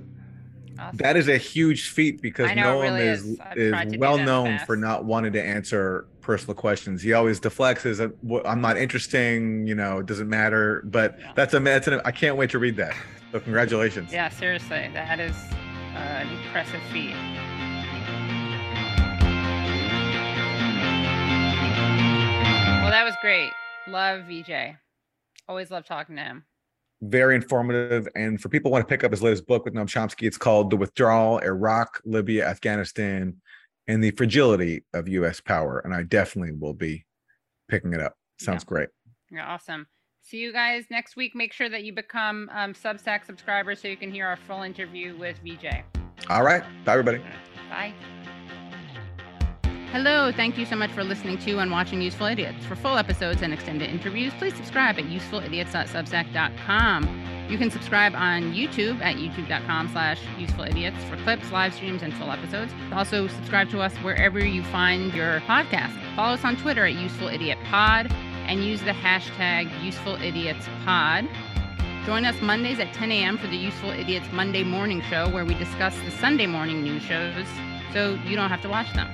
[0.94, 3.38] That is a huge feat because I know, Noam really is is.
[3.56, 4.66] Is, tried to do well known fast.
[4.66, 7.02] for not wanting to answer personal questions.
[7.02, 10.82] He always deflects as a, uh, "Wh- I'm not interesting, you know, it doesn't matter.
[10.84, 12.94] But that's a that's an, I can't wait to read that.
[13.32, 14.12] So congratulations.
[14.12, 15.34] Yeah, seriously, that is
[15.94, 17.14] uh, an impressive feat.
[22.82, 23.50] Well, that was great.
[23.88, 24.76] Love Vijay.
[25.48, 26.44] Always love talking to him.
[27.00, 28.06] Very informative.
[28.14, 30.36] And for people who want to pick up his latest book with Noam Chomsky, it's
[30.36, 33.38] called The Withdrawal, Iraq, Libya, Afghanistan,
[33.88, 35.78] and the Fragility of US Power.
[35.78, 37.06] And I definitely will be
[37.68, 38.14] picking it up.
[38.38, 38.90] Sounds great.
[39.30, 39.86] Yeah, awesome.
[40.22, 41.34] See you guys next week.
[41.34, 45.18] Make sure that you become um, Substack subscribers so you can hear our full interview
[45.18, 45.82] with Vijay.
[46.30, 46.62] All right.
[46.84, 47.20] Bye, everybody.
[47.68, 47.92] Bye.
[49.90, 52.64] Hello, thank you so much for listening to and watching Useful Idiots.
[52.64, 57.46] For full episodes and extended interviews, please subscribe at usefulidiots.substack.com.
[57.50, 62.30] You can subscribe on YouTube at youtube.com slash usefulidiots for clips, live streams, and full
[62.30, 62.72] episodes.
[62.92, 65.92] Also, subscribe to us wherever you find your podcast.
[66.16, 71.28] Follow us on Twitter at usefulidiotpod and use the hashtag usefulidiotspod.
[72.06, 73.38] Join us Mondays at 10 a.m.
[73.38, 77.46] for the Useful Idiots Monday Morning Show, where we discuss the Sunday morning news shows
[77.92, 79.08] so you don't have to watch them.